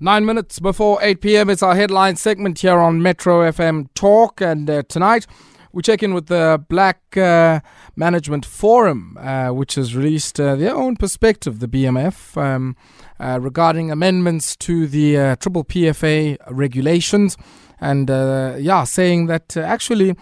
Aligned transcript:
Nine 0.00 0.26
minutes 0.26 0.58
before 0.58 0.98
8 1.02 1.20
p.m. 1.20 1.48
It's 1.48 1.62
our 1.62 1.76
headline 1.76 2.16
segment 2.16 2.58
here 2.58 2.80
on 2.80 3.00
Metro 3.00 3.48
FM 3.48 3.86
Talk. 3.94 4.40
And 4.40 4.68
uh, 4.68 4.82
tonight 4.88 5.24
we 5.70 5.82
check 5.82 6.02
in 6.02 6.12
with 6.14 6.26
the 6.26 6.60
Black 6.68 7.16
uh, 7.16 7.60
Management 7.94 8.44
Forum, 8.44 9.16
uh, 9.20 9.50
which 9.50 9.76
has 9.76 9.94
released 9.94 10.40
uh, 10.40 10.56
their 10.56 10.74
own 10.74 10.96
perspective, 10.96 11.60
the 11.60 11.68
BMF, 11.68 12.36
um, 12.36 12.74
uh, 13.20 13.38
regarding 13.40 13.92
amendments 13.92 14.56
to 14.56 14.88
the 14.88 15.16
uh, 15.16 15.36
Triple 15.36 15.64
PFA 15.64 16.38
regulations. 16.50 17.36
And 17.80 18.08
yeah, 18.08 18.82
saying 18.82 19.26
that 19.26 19.56
actually, 19.56 20.16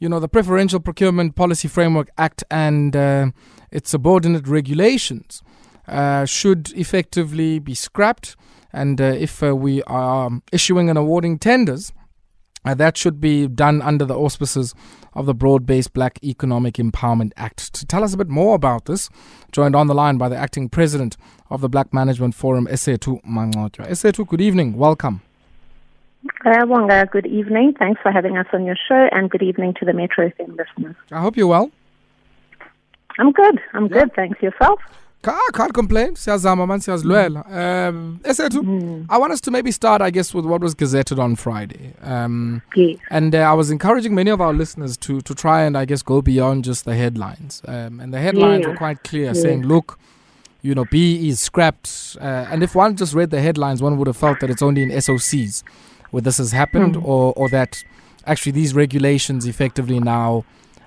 you 0.00 0.08
know, 0.10 0.20
the 0.20 0.28
Preferential 0.28 0.80
Procurement 0.80 1.34
Policy 1.34 1.66
Framework 1.66 2.10
Act 2.18 2.44
and 2.50 2.94
its 3.70 3.88
subordinate 3.88 4.46
regulations 4.46 5.42
should 6.26 6.72
effectively 6.76 7.58
be 7.58 7.74
scrapped 7.74 8.36
and 8.74 9.00
uh, 9.00 9.04
if 9.04 9.42
uh, 9.42 9.54
we 9.54 9.82
are 9.84 10.30
issuing 10.52 10.90
and 10.90 10.98
awarding 10.98 11.38
tenders, 11.38 11.92
uh, 12.64 12.74
that 12.74 12.96
should 12.96 13.20
be 13.20 13.46
done 13.46 13.80
under 13.80 14.04
the 14.04 14.16
auspices 14.16 14.74
of 15.14 15.26
the 15.26 15.34
Broad 15.34 15.64
Based 15.64 15.92
Black 15.92 16.18
Economic 16.24 16.74
Empowerment 16.74 17.32
Act. 17.36 17.72
To 17.74 17.86
tell 17.86 18.02
us 18.02 18.14
a 18.14 18.16
bit 18.16 18.28
more 18.28 18.54
about 18.54 18.86
this, 18.86 19.08
joined 19.52 19.76
on 19.76 19.86
the 19.86 19.94
line 19.94 20.18
by 20.18 20.28
the 20.28 20.36
acting 20.36 20.68
president 20.68 21.16
of 21.50 21.60
the 21.60 21.68
Black 21.68 21.94
Management 21.94 22.34
Forum, 22.34 22.66
Esethu 22.66 23.22
Mancotywa. 23.24 23.88
Esethu, 23.88 24.26
good 24.26 24.40
evening. 24.40 24.76
Welcome. 24.76 25.22
Uh, 26.44 27.04
good 27.04 27.26
evening. 27.26 27.74
Thanks 27.78 28.00
for 28.02 28.10
having 28.10 28.36
us 28.36 28.46
on 28.52 28.64
your 28.64 28.76
show, 28.88 29.08
and 29.12 29.30
good 29.30 29.42
evening 29.42 29.74
to 29.78 29.84
the 29.84 29.92
Metro 29.92 30.30
FM 30.30 30.56
listeners. 30.56 30.96
I 31.12 31.20
hope 31.20 31.36
you're 31.36 31.46
well. 31.46 31.70
I'm 33.18 33.30
good. 33.30 33.60
I'm 33.72 33.86
yeah. 33.86 34.00
good. 34.00 34.14
Thanks. 34.14 34.42
Yourself? 34.42 34.80
I 35.32 35.50
can't 35.52 35.72
complain. 35.72 36.14
Siyazama 36.14 36.66
man 36.66 36.80
siyazilwela. 36.80 37.46
Um, 37.46 38.20
mm. 38.22 39.06
I 39.08 39.18
want 39.18 39.32
us 39.32 39.40
to 39.42 39.50
maybe 39.50 39.70
start, 39.70 40.02
I 40.02 40.10
guess, 40.10 40.34
with 40.34 40.44
what 40.44 40.60
was 40.60 40.74
gazetted 40.74 41.18
on 41.18 41.36
Friday. 41.36 41.94
Um, 42.02 42.62
yes. 42.74 42.98
And 43.10 43.34
uh, 43.34 43.38
I 43.38 43.52
was 43.52 43.70
encouraging 43.70 44.14
many 44.14 44.30
of 44.30 44.40
our 44.40 44.52
listeners 44.52 44.96
to 44.98 45.20
to 45.20 45.34
try 45.34 45.62
and, 45.62 45.76
I 45.76 45.84
guess, 45.84 46.02
go 46.02 46.22
beyond 46.22 46.64
just 46.64 46.84
the 46.84 46.94
headlines. 46.94 47.62
Um, 47.66 48.00
and 48.00 48.12
the 48.12 48.20
headlines 48.20 48.62
yeah. 48.62 48.70
were 48.70 48.76
quite 48.76 49.02
clear, 49.04 49.26
yeah. 49.26 49.32
saying, 49.32 49.62
look, 49.62 49.98
you 50.62 50.74
know, 50.74 50.84
B 50.90 51.28
is 51.28 51.40
scrapped. 51.40 52.16
Uh, 52.20 52.46
and 52.50 52.62
if 52.62 52.74
one 52.74 52.96
just 52.96 53.14
read 53.14 53.30
the 53.30 53.40
headlines, 53.40 53.82
one 53.82 53.98
would 53.98 54.06
have 54.06 54.16
felt 54.16 54.40
that 54.40 54.50
it's 54.50 54.62
only 54.62 54.82
in 54.82 54.90
SOCs 54.90 55.62
where 56.10 56.22
this 56.22 56.38
has 56.38 56.52
happened, 56.52 56.96
mm. 56.96 57.04
or, 57.04 57.32
or 57.34 57.48
that 57.48 57.84
actually 58.26 58.52
these 58.52 58.74
regulations 58.74 59.46
effectively 59.46 60.00
now 60.00 60.44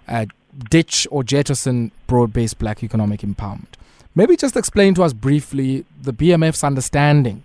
uh, 0.07 0.25
ditch 0.69 1.07
or 1.11 1.23
jettison 1.23 1.91
broad 2.07 2.33
based 2.33 2.57
black 2.57 2.83
economic 2.83 3.21
empowerment. 3.21 3.75
Maybe 4.17 4.35
just 4.35 4.57
explain 4.57 4.95
to 4.95 5.03
us 5.03 5.13
briefly 5.13 5.85
the 6.01 6.11
BMF's 6.11 6.63
understanding 6.63 7.43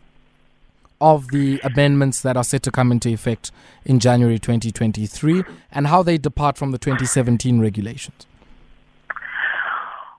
of 1.03 1.29
the 1.29 1.61
amendments 1.63 2.23
that 2.23 2.35
are 2.35 2.43
set 2.43 2.63
to 2.63 2.71
come 2.71 2.91
into 2.91 3.11
effect 3.11 3.53
in 3.85 4.01
January 4.01 4.39
2023 4.39 5.43
and 5.71 5.89
how 5.89 6.03
they 6.03 6.17
depart 6.17 6.57
from 6.57 6.71
the 6.71 6.79
2017 6.79 7.61
regulations. 7.61 8.27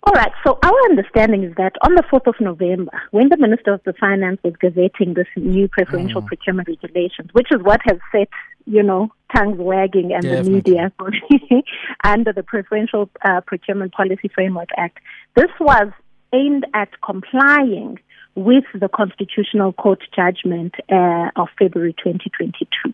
All 0.03 0.13
right. 0.13 0.31
So 0.45 0.59
our 0.61 0.79
understanding 0.91 1.43
is 1.43 1.55
that 1.55 1.73
on 1.81 1.95
the 1.95 2.03
4th 2.03 2.27
of 2.27 2.35
November, 2.39 2.91
when 3.09 3.29
the 3.29 3.37
Minister 3.37 3.73
of 3.73 3.81
the 3.83 3.93
Finance 3.93 4.39
was 4.43 4.53
gazetting 4.61 5.15
this 5.15 5.25
new 5.35 5.67
preferential 5.67 6.21
mm. 6.21 6.27
procurement 6.27 6.67
regulations, 6.67 7.29
which 7.31 7.47
is 7.49 7.63
what 7.63 7.81
has 7.85 7.97
set, 8.11 8.29
you 8.67 8.83
know, 8.83 9.11
tongues 9.35 9.57
wagging 9.57 10.13
and 10.13 10.21
Definitely. 10.21 10.61
the 10.61 10.71
media 10.71 10.91
under 12.03 12.31
the 12.31 12.43
Preferential 12.43 13.09
uh, 13.25 13.41
Procurement 13.41 13.91
Policy 13.91 14.29
Framework 14.35 14.69
Act, 14.77 14.99
this 15.35 15.49
was 15.59 15.91
aimed 16.33 16.65
at 16.73 16.89
complying 17.01 17.99
with 18.35 18.63
the 18.73 18.89
Constitutional 18.89 19.73
Court 19.73 19.99
judgment 20.15 20.75
uh, 20.91 21.29
of 21.35 21.49
February 21.59 21.93
2022. 21.93 22.93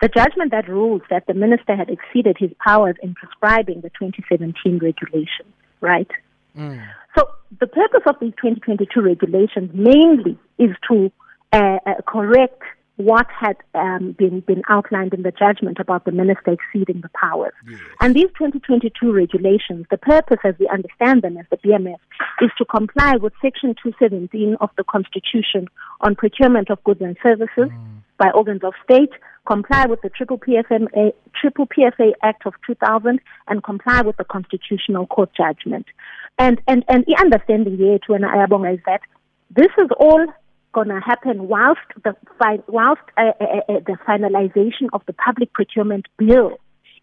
The 0.00 0.08
judgment 0.08 0.52
that 0.52 0.68
ruled 0.68 1.02
that 1.10 1.26
the 1.26 1.34
minister 1.34 1.74
had 1.74 1.90
exceeded 1.90 2.36
his 2.38 2.50
powers 2.64 2.96
in 3.02 3.14
prescribing 3.14 3.80
the 3.80 3.90
2017 3.90 4.78
regulation, 4.78 5.46
right? 5.80 6.10
Mm. 6.56 6.86
So 7.16 7.28
the 7.58 7.66
purpose 7.66 8.02
of 8.06 8.16
these 8.20 8.34
2022 8.40 9.00
regulations 9.00 9.70
mainly 9.74 10.38
is 10.58 10.70
to 10.88 11.10
uh, 11.52 11.78
uh, 11.84 11.94
correct 12.06 12.62
what 12.98 13.28
had 13.30 13.56
um, 13.74 14.12
been, 14.18 14.40
been 14.40 14.60
outlined 14.68 15.14
in 15.14 15.22
the 15.22 15.30
judgment 15.30 15.78
about 15.78 16.04
the 16.04 16.10
minister 16.10 16.52
exceeding 16.52 17.00
the 17.00 17.08
powers. 17.10 17.52
Yes. 17.70 17.80
And 18.00 18.14
these 18.14 18.26
2022 18.36 19.12
regulations, 19.12 19.86
the 19.88 19.98
purpose 19.98 20.38
as 20.44 20.56
we 20.58 20.66
understand 20.68 21.22
them 21.22 21.36
as 21.36 21.46
the 21.48 21.58
BMF, 21.58 22.00
is 22.42 22.50
to 22.58 22.64
comply 22.64 23.14
with 23.14 23.32
Section 23.40 23.76
217 23.80 24.56
of 24.60 24.70
the 24.76 24.82
Constitution 24.82 25.68
on 26.00 26.16
procurement 26.16 26.70
of 26.70 26.82
goods 26.82 27.00
and 27.00 27.16
services 27.22 27.70
mm. 27.70 28.02
by 28.18 28.30
organs 28.32 28.64
of 28.64 28.74
state, 28.82 29.12
comply 29.46 29.86
with 29.86 30.02
the 30.02 30.08
Triple, 30.08 30.38
PFMA, 30.38 31.12
Triple 31.40 31.68
PFA 31.68 32.10
Act 32.24 32.46
of 32.46 32.54
2000, 32.66 33.20
and 33.46 33.62
comply 33.62 34.02
with 34.02 34.16
the 34.16 34.24
Constitutional 34.24 35.06
Court 35.06 35.30
judgment. 35.36 35.86
And, 36.36 36.60
and, 36.66 36.84
and 36.88 37.04
the 37.06 37.16
understanding 37.16 37.76
here 37.76 38.00
to 38.08 38.14
an 38.14 38.22
Ayabonga 38.22 38.74
is 38.74 38.80
that 38.86 39.02
this 39.50 39.70
is 39.78 39.88
all 40.00 40.26
going 40.72 40.88
to 40.88 41.00
happen 41.00 41.48
whilst 41.48 41.80
the 42.04 42.14
whilst 42.68 43.02
uh, 43.16 43.32
uh, 43.40 43.44
uh, 43.44 43.72
uh, 43.72 43.80
the 43.86 43.96
finalization 44.06 44.88
of 44.92 45.02
the 45.06 45.12
public 45.12 45.52
procurement 45.52 46.06
bill 46.18 46.58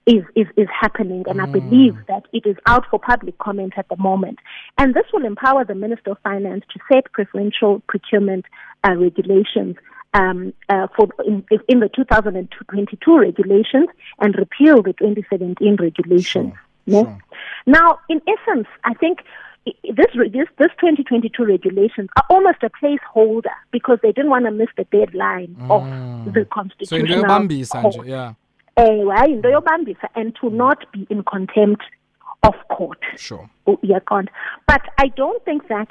is, 0.05 0.23
is, 0.35 0.47
is 0.55 0.67
happening, 0.79 1.23
and 1.27 1.39
mm. 1.39 1.47
I 1.47 1.51
believe 1.51 1.95
that 2.07 2.23
it 2.31 2.45
is 2.45 2.55
out 2.67 2.85
for 2.91 2.99
public 2.99 3.37
comment 3.39 3.73
at 3.77 3.89
the 3.89 3.97
moment. 3.97 4.39
And 4.77 4.93
this 4.93 5.05
will 5.11 5.25
empower 5.25 5.65
the 5.65 5.73
Minister 5.73 6.11
of 6.11 6.17
Finance 6.23 6.63
to 6.73 6.79
set 6.91 7.11
preferential 7.11 7.81
procurement 7.87 8.45
uh, 8.83 8.93
regulations 8.95 9.77
um, 10.13 10.53
uh, 10.69 10.87
for 10.95 11.09
in, 11.25 11.43
in, 11.67 11.79
the 11.79 11.89
2022 11.89 13.17
regulations 13.17 13.89
and 14.19 14.35
repeal 14.35 14.81
the 14.81 14.93
2017 14.93 15.75
regulations. 15.77 16.53
Sure. 16.87 17.03
Sure. 17.03 17.17
Now, 17.65 17.99
in 18.09 18.21
essence, 18.27 18.67
I 18.83 18.93
think 18.93 19.19
this, 19.65 20.07
this, 20.31 20.47
this 20.57 20.69
2022 20.79 21.43
regulations 21.43 22.09
are 22.17 22.25
almost 22.29 22.57
a 22.61 22.69
placeholder 22.69 23.55
because 23.71 23.97
they 24.03 24.11
didn't 24.11 24.29
want 24.29 24.45
to 24.45 24.51
miss 24.51 24.69
the 24.77 24.83
deadline 24.85 25.55
mm. 25.59 25.71
of 25.71 26.33
the 26.33 26.45
constitutional 26.45 26.99
so 27.01 27.05
yeah. 28.03 28.33
and 30.15 30.35
to 30.41 30.49
not 30.49 30.91
be 30.91 31.07
in 31.09 31.23
contempt 31.23 31.83
of 32.43 32.53
court. 32.69 32.99
Sure. 33.17 33.49
Oh, 33.65 33.79
But 34.67 34.81
I 34.99 35.07
don't 35.07 35.43
think 35.45 35.67
that 35.69 35.87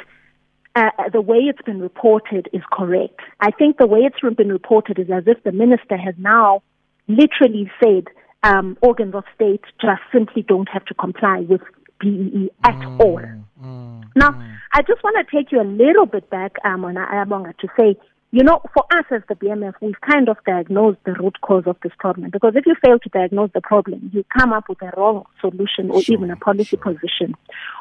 uh, 0.77 0.91
the 1.13 1.21
way 1.21 1.39
it's 1.39 1.63
been 1.63 1.81
reported 1.81 2.49
is 2.53 2.63
correct. 2.73 3.21
I 3.41 3.51
think 3.51 3.79
the 3.79 3.87
way 3.87 4.01
it's 4.01 4.21
been 4.37 4.51
reported 4.51 4.99
is 4.99 5.09
as 5.11 5.25
if 5.27 5.43
the 5.43 5.53
minister 5.53 5.97
has 5.97 6.15
now 6.19 6.63
literally 7.09 7.71
said 7.83 8.05
um, 8.43 8.77
organs 8.83 9.15
of 9.15 9.25
state 9.35 9.63
just 9.81 10.03
simply 10.13 10.43
don't 10.43 10.69
have 10.69 10.85
to 10.87 10.95
comply 10.95 11.41
with 11.41 11.63
BEE 12.05 12.51
at 12.63 12.75
mm. 12.75 13.01
all. 13.01 13.23
Mm, 13.63 14.05
now, 14.17 14.31
mm. 14.31 14.57
I 14.73 14.83
just 14.83 15.03
want 15.03 15.17
to 15.17 15.37
take 15.37 15.53
you 15.53 15.61
a 15.61 15.65
little 15.65 16.07
bit 16.07 16.29
back, 16.31 16.57
um, 16.65 16.85
on 16.85 16.95
Ayabonga, 16.95 17.57
to 17.59 17.69
say, 17.79 17.97
you 18.35 18.43
know, 18.43 18.61
for 18.75 18.83
us 18.91 19.05
as 19.13 19.23
the 19.29 19.37
BMF, 19.37 19.75
we've 19.81 20.01
kind 20.01 20.29
of 20.29 20.37
diagnosed 20.45 20.99
the 21.05 21.13
root 21.13 21.41
cause 21.41 21.63
of 21.67 21.77
this 21.85 21.93
problem. 22.01 22.31
Because 22.31 22.55
if 22.57 22.67
you 22.67 22.75
fail 22.85 22.99
to 22.99 23.09
diagnose 23.11 23.51
the 23.55 23.61
problem, 23.61 24.11
you 24.13 24.25
come 24.37 24.53
up 24.53 24.69
with 24.69 24.83
a 24.83 24.91
wrong 24.97 25.25
solution 25.41 25.89
or 25.93 26.03
sure, 26.03 26.17
even 26.17 26.33
a 26.33 26.37
policy 26.37 26.77
sure. 26.77 26.81
position. 26.81 27.37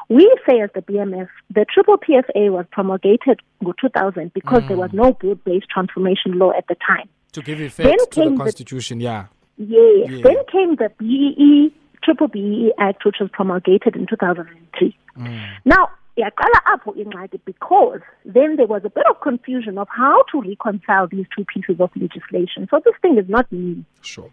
We 0.08 0.32
say 0.48 0.60
as 0.60 0.70
the 0.72 0.82
BMF, 0.82 1.26
the 1.52 1.66
triple 1.74 1.98
PFA 1.98 2.52
was 2.52 2.66
promulgated 2.70 3.40
in 3.60 3.72
2000 3.80 4.32
because 4.32 4.62
mm. 4.62 4.68
there 4.68 4.76
was 4.76 4.90
no 4.92 5.12
broad-based 5.14 5.68
transformation 5.68 6.38
law 6.38 6.52
at 6.56 6.68
the 6.68 6.76
time. 6.86 7.08
To 7.32 7.42
give 7.42 7.60
effect 7.60 7.88
then 7.88 7.98
to 7.98 8.30
the 8.30 8.36
Constitution, 8.36 8.98
the, 8.98 9.04
yeah. 9.04 9.26
Yes. 9.56 10.08
Yeah. 10.08 10.20
Then 10.22 10.36
came 10.52 10.76
the 10.76 10.92
BEE 10.98 11.74
Triple 12.04 12.28
BEE 12.28 12.72
Act, 12.78 13.04
which 13.04 13.16
was 13.20 13.30
promulgated 13.32 13.96
in 13.96 14.06
2003. 14.06 14.96
Mm. 15.18 15.40
Now, 15.64 15.88
yaqala 16.18 16.60
apho 16.66 16.94
ingxaki 16.96 17.40
because 17.44 18.00
then 18.24 18.56
there 18.56 18.66
was 18.66 18.82
a 18.84 18.90
bit 18.90 19.04
of 19.08 19.20
confusion 19.20 19.78
of 19.78 19.88
how 19.90 20.22
to 20.30 20.40
reconcile 20.40 21.06
these 21.08 21.26
two 21.36 21.44
pieces 21.44 21.80
of 21.80 21.90
legislation. 21.96 22.68
So 22.70 22.80
this 22.84 22.94
thing 23.02 23.18
is 23.18 23.28
not 23.28 23.50
new. 23.50 23.84
Sure. 24.02 24.30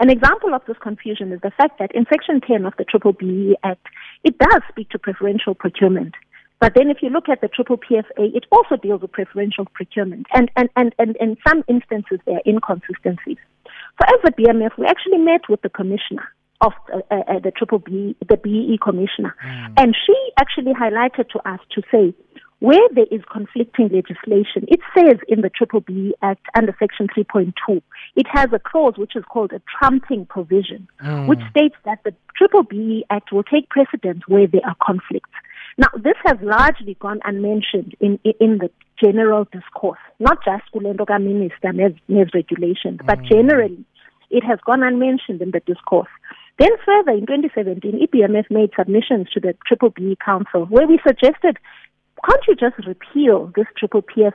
An 0.00 0.10
example 0.10 0.54
of 0.54 0.62
this 0.66 0.76
confusion 0.78 1.32
is 1.32 1.40
the 1.40 1.50
fact 1.50 1.78
that 1.78 1.94
in 1.94 2.06
Section 2.10 2.40
10 2.40 2.66
of 2.66 2.74
the 2.76 2.84
Triple 2.84 3.12
BEE 3.12 3.56
Act, 3.62 3.86
it 4.24 4.38
does 4.38 4.62
speak 4.68 4.90
to 4.90 4.98
preferential 4.98 5.54
procurement. 5.54 6.14
But 6.60 6.74
then 6.74 6.90
if 6.90 6.98
you 7.02 7.10
look 7.10 7.28
at 7.28 7.40
the 7.40 7.48
Triple 7.48 7.78
PFA, 7.78 8.34
it 8.34 8.46
also 8.50 8.76
deals 8.76 9.02
with 9.02 9.12
preferential 9.12 9.66
procurement. 9.74 10.26
And, 10.32 10.50
and, 10.56 10.68
and, 10.76 10.94
and 10.98 11.16
in 11.16 11.36
some 11.46 11.62
instances, 11.68 12.18
there 12.26 12.36
are 12.36 12.42
inconsistencies. 12.46 13.38
So 13.66 14.06
as 14.06 14.20
the 14.24 14.32
BMF, 14.32 14.76
we 14.78 14.86
actually 14.86 15.18
met 15.18 15.42
with 15.48 15.62
the 15.62 15.68
commissioner 15.68 16.28
of 16.64 16.72
uh, 16.92 16.98
uh, 17.10 17.14
uh, 17.28 17.38
the 17.40 17.50
Triple 17.50 17.78
B, 17.78 18.16
the 18.26 18.36
BEE 18.36 18.78
commissioner. 18.82 19.34
Mm. 19.44 19.74
And 19.76 19.96
she 20.06 20.14
actually 20.38 20.72
highlighted 20.72 21.28
to 21.30 21.48
us 21.48 21.60
to 21.74 21.82
say, 21.90 22.14
where 22.60 22.88
there 22.94 23.06
is 23.10 23.20
conflicting 23.30 23.90
legislation, 23.92 24.64
it 24.68 24.80
says 24.96 25.18
in 25.28 25.42
the 25.42 25.50
Triple 25.50 25.80
B 25.80 26.14
Act 26.22 26.46
under 26.56 26.74
Section 26.78 27.08
3.2, 27.08 27.82
it 28.16 28.26
has 28.32 28.46
a 28.54 28.58
clause 28.58 28.94
which 28.96 29.16
is 29.16 29.24
called 29.30 29.52
a 29.52 29.60
trumping 29.78 30.24
provision, 30.24 30.88
mm. 31.02 31.28
which 31.28 31.40
states 31.50 31.74
that 31.84 31.98
the 32.04 32.14
Triple 32.36 32.62
B 32.62 33.04
Act 33.10 33.32
will 33.32 33.42
take 33.42 33.68
precedence 33.68 34.22
where 34.28 34.46
there 34.46 34.62
are 34.64 34.76
conflicts. 34.82 35.30
Now, 35.76 35.88
this 35.96 36.14
has 36.24 36.38
largely 36.40 36.96
gone 37.00 37.20
unmentioned 37.24 37.96
in, 38.00 38.18
in 38.40 38.58
the 38.58 38.70
general 39.02 39.46
discourse, 39.52 39.98
not 40.20 40.38
just 40.44 40.62
Kulendoka 40.72 41.20
Minister 41.20 41.72
Nes 41.72 42.28
regulations, 42.32 43.00
but 43.04 43.18
mm. 43.18 43.28
generally 43.28 43.84
it 44.30 44.44
has 44.44 44.58
gone 44.64 44.82
unmentioned 44.82 45.42
in 45.42 45.50
the 45.50 45.60
discourse. 45.60 46.08
Then 46.58 46.70
further, 46.84 47.12
in 47.12 47.26
2017, 47.26 48.06
EPMF 48.06 48.50
made 48.50 48.70
submissions 48.78 49.28
to 49.34 49.40
the 49.40 49.54
Triple 49.66 49.90
B 49.90 50.16
Council 50.24 50.66
where 50.66 50.86
we 50.86 51.00
suggested, 51.06 51.58
can't 52.24 52.42
you 52.46 52.54
just 52.54 52.76
repeal 52.86 53.52
this 53.56 53.66
Triple, 53.76 54.02
PF, 54.02 54.34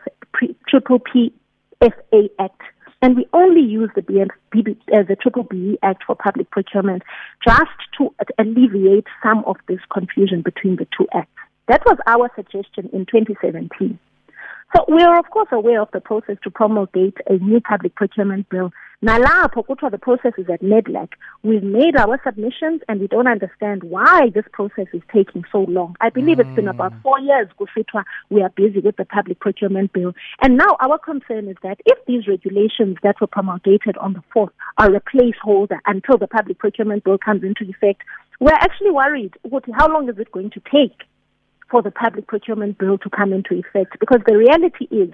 Triple 0.67 0.99
PFA 0.99 2.29
Act 2.39 2.61
and 3.01 3.15
we 3.15 3.25
only 3.33 3.61
use 3.61 3.89
the, 3.95 4.01
BM, 4.01 4.27
uh, 4.57 5.03
the 5.07 5.15
Triple 5.15 5.43
B 5.43 5.79
Act 5.81 6.03
for 6.05 6.15
public 6.15 6.51
procurement 6.51 7.03
just 7.45 7.71
to 7.97 8.13
alleviate 8.37 9.05
some 9.23 9.43
of 9.45 9.55
this 9.67 9.79
confusion 9.91 10.41
between 10.41 10.75
the 10.75 10.87
two 10.97 11.07
acts. 11.13 11.31
That 11.67 11.83
was 11.85 11.97
our 12.07 12.29
suggestion 12.35 12.89
in 12.91 13.05
2017. 13.05 13.97
So 14.75 14.85
we 14.87 15.01
are, 15.01 15.17
of 15.17 15.29
course, 15.31 15.49
aware 15.51 15.81
of 15.81 15.89
the 15.93 15.99
process 15.99 16.37
to 16.43 16.51
promulgate 16.51 17.17
a 17.27 17.37
new 17.37 17.59
public 17.59 17.95
procurement 17.95 18.49
bill 18.49 18.71
Nalapho 19.01 19.63
kuthiwa 19.65 19.91
the 19.91 19.97
process 19.97 20.33
is 20.37 20.49
at 20.49 20.61
NEDLAC. 20.61 21.13
We've 21.41 21.63
made 21.63 21.95
our 21.95 22.19
submissions 22.21 22.81
and 22.89 22.99
we 22.99 23.07
don't 23.07 23.27
understand 23.27 23.83
why 23.83 24.29
this 24.35 24.43
process 24.51 24.87
is 24.93 25.01
taking 25.13 25.45
so 25.53 25.59
long. 25.69 25.95
I 26.01 26.09
believe 26.09 26.35
mm. 26.35 26.41
it's 26.41 26.53
been 26.53 26.67
about 26.67 26.91
mm. 26.91 27.01
four 27.01 27.17
years 27.21 27.47
kusithiwa 27.57 28.03
we 28.29 28.41
are 28.41 28.49
busy 28.49 28.81
with 28.81 28.97
the 28.97 29.05
public 29.05 29.39
procurement 29.39 29.93
bill. 29.93 30.11
And 30.41 30.57
now 30.57 30.75
our 30.81 30.97
concern 30.97 31.47
is 31.47 31.55
that 31.63 31.79
if 31.85 31.97
these 32.07 32.27
regulations 32.27 32.97
that 33.01 33.21
were 33.21 33.27
promulgated 33.27 33.95
on 33.99 34.11
the 34.11 34.23
4th 34.35 34.51
are 34.77 34.93
a 34.93 34.99
placeholder 34.99 35.79
until 35.85 36.17
the 36.17 36.27
public 36.27 36.59
procurement 36.59 37.05
bill 37.05 37.17
comes 37.17 37.41
into 37.43 37.63
effect, 37.69 38.01
we're 38.41 38.51
actually 38.51 38.91
worried 38.91 39.33
how 39.77 39.87
long 39.87 40.09
is 40.09 40.17
it 40.19 40.29
going 40.33 40.49
to 40.49 40.61
take 40.69 41.07
for 41.69 41.81
the 41.81 41.91
public 41.91 42.27
procurement 42.27 42.77
bill 42.77 42.97
to 42.99 43.09
come 43.09 43.33
into 43.33 43.55
effect? 43.55 43.99
Because 43.99 44.21
the 44.25 44.37
reality 44.37 44.87
is 44.91 45.13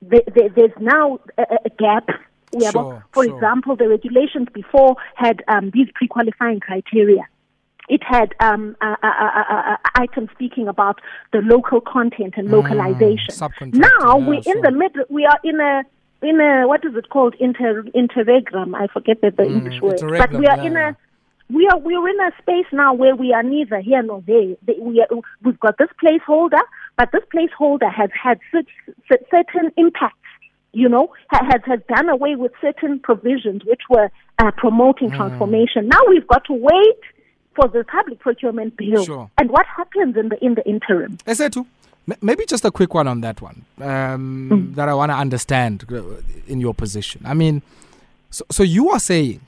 there's 0.00 0.72
now 0.80 1.20
a 1.38 1.70
gap 1.78 2.08
Sure, 2.60 3.04
For 3.12 3.24
sure. 3.24 3.34
example, 3.34 3.76
the 3.76 3.88
regulations 3.88 4.48
before 4.52 4.96
had 5.14 5.42
um, 5.48 5.70
these 5.72 5.88
pre-qualifying 5.94 6.60
criteria. 6.60 7.26
It 7.88 8.02
had 8.04 8.34
um, 8.40 8.76
uh, 8.80 8.94
uh, 9.02 9.06
uh, 9.06 9.76
items 9.96 10.30
speaking 10.34 10.68
about 10.68 11.00
the 11.32 11.38
local 11.38 11.80
content 11.80 12.34
and 12.36 12.48
localization. 12.48 13.34
Mm, 13.34 13.74
now 13.74 14.18
yeah, 14.18 14.26
we're 14.26 14.42
in 14.44 14.60
the 14.62 14.70
middle. 14.70 15.04
We 15.08 15.26
are 15.26 15.38
in 15.42 15.60
a 15.60 15.82
in 16.22 16.40
a 16.40 16.68
what 16.68 16.84
is 16.84 16.94
it 16.94 17.08
called 17.10 17.34
inter 17.40 17.82
interregram? 17.94 18.76
I 18.76 18.86
forget 18.86 19.20
the, 19.20 19.30
the 19.30 19.42
mm, 19.42 19.56
English 19.56 19.80
word, 19.82 20.00
but 20.00 20.32
we 20.32 20.46
are 20.46 20.58
yeah, 20.58 20.64
in 20.64 20.76
a 20.76 20.96
we 21.50 21.68
are 21.68 21.78
we 21.78 21.94
are 21.94 22.08
in 22.08 22.20
a 22.20 22.30
space 22.40 22.66
now 22.72 22.94
where 22.94 23.14
we 23.14 23.32
are 23.32 23.42
neither 23.42 23.80
here 23.80 24.02
nor 24.02 24.22
there. 24.26 24.56
We 24.80 25.00
are, 25.00 25.08
we've 25.42 25.60
got 25.60 25.78
this 25.78 25.88
placeholder, 26.02 26.60
but 26.96 27.10
this 27.12 27.22
placeholder 27.34 27.92
has 27.92 28.10
had 28.20 28.40
certain 29.08 29.72
impacts 29.76 30.16
you 30.72 30.88
know, 30.88 31.12
has, 31.30 31.60
has 31.66 31.80
done 31.88 32.08
away 32.08 32.34
with 32.34 32.52
certain 32.60 32.98
provisions 32.98 33.62
which 33.64 33.82
were 33.90 34.10
uh, 34.38 34.50
promoting 34.56 35.10
mm. 35.10 35.16
transformation. 35.16 35.88
Now 35.88 36.00
we've 36.08 36.26
got 36.26 36.44
to 36.46 36.54
wait 36.54 37.00
for 37.54 37.68
the 37.68 37.84
public 37.84 38.18
procurement 38.20 38.76
bill. 38.76 39.04
Sure. 39.04 39.30
And 39.38 39.50
what 39.50 39.66
happens 39.66 40.16
in 40.16 40.30
the 40.30 40.42
in 40.42 40.54
the 40.54 40.66
interim? 40.66 41.18
Esethu, 41.26 41.66
maybe 42.22 42.46
just 42.46 42.64
a 42.64 42.70
quick 42.70 42.94
one 42.94 43.06
on 43.06 43.20
that 43.20 43.42
one 43.42 43.64
um, 43.80 44.48
mm. 44.50 44.74
that 44.74 44.88
I 44.88 44.94
want 44.94 45.10
to 45.10 45.16
understand 45.16 45.84
uh, 45.92 46.02
in 46.46 46.60
your 46.60 46.74
position. 46.74 47.20
I 47.24 47.34
mean, 47.34 47.62
so, 48.30 48.44
so 48.50 48.62
you 48.62 48.88
are 48.90 48.98
saying 48.98 49.40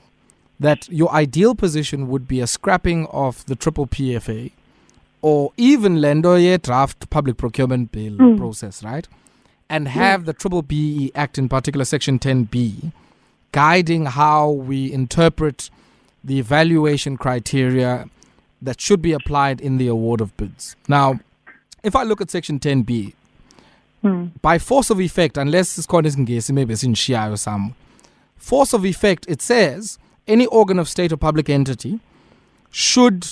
that 0.59 0.87
your 0.89 1.11
ideal 1.11 1.55
position 1.55 2.07
would 2.07 2.27
be 2.27 2.39
a 2.39 2.47
scrapping 2.47 3.07
of 3.07 3.45
the 3.45 3.55
triple 3.55 3.87
PFA 3.87 4.51
or 5.21 5.51
even 5.57 5.97
Lendoye 5.97 6.61
draft 6.61 7.09
public 7.09 7.37
procurement 7.37 7.91
bill 7.91 8.13
mm. 8.13 8.37
process, 8.37 8.83
right? 8.83 9.07
and 9.69 9.87
have 9.87 10.25
the 10.25 10.33
Triple 10.33 10.61
BE 10.61 11.11
Act, 11.15 11.37
in 11.37 11.49
particular 11.49 11.85
Section 11.85 12.19
10B, 12.19 12.91
guiding 13.51 14.05
how 14.05 14.49
we 14.49 14.91
interpret 14.91 15.69
the 16.23 16.39
evaluation 16.39 17.17
criteria 17.17 18.09
that 18.61 18.79
should 18.79 19.01
be 19.01 19.13
applied 19.13 19.61
in 19.61 19.77
the 19.77 19.87
award 19.87 20.21
of 20.21 20.35
bids. 20.37 20.75
Now, 20.87 21.19
if 21.83 21.95
I 21.95 22.03
look 22.03 22.21
at 22.21 22.31
Section 22.31 22.59
10B, 22.59 23.13
hmm. 24.01 24.25
by 24.41 24.59
force 24.59 24.89
of 24.89 24.99
effect, 24.99 25.37
unless 25.37 25.77
it's 25.77 25.87
called 25.87 26.05
maybe 26.17 26.73
it's 26.73 26.83
in 26.83 26.93
Shia 26.93 27.31
or 27.31 27.37
some, 27.37 27.75
force 28.37 28.73
of 28.73 28.85
effect, 28.85 29.25
it 29.27 29.41
says 29.41 29.97
any 30.27 30.45
organ 30.47 30.79
of 30.79 30.89
state 30.89 31.11
or 31.11 31.17
public 31.17 31.49
entity 31.49 31.99
should, 32.71 33.27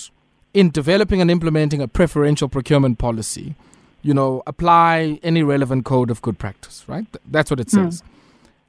in 0.53 0.69
developing 0.69 1.21
and 1.21 1.29
implementing 1.29 1.81
a 1.81 1.87
preferential 1.87 2.47
procurement 2.47 2.97
policy, 2.97 3.55
you 4.01 4.13
know, 4.13 4.43
apply 4.45 5.19
any 5.23 5.43
relevant 5.43 5.85
code 5.85 6.11
of 6.11 6.21
good 6.21 6.37
practice, 6.37 6.83
right? 6.87 7.05
That's 7.29 7.49
what 7.49 7.59
it 7.59 7.71
hmm. 7.71 7.85
says. 7.85 8.01
Mm. 8.01 8.05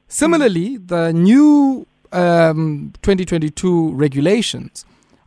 Similarly, 0.08 0.76
the 0.76 1.12
new 1.12 1.86
um, 2.12 2.92
2022 3.02 3.92
regulations 3.92 4.84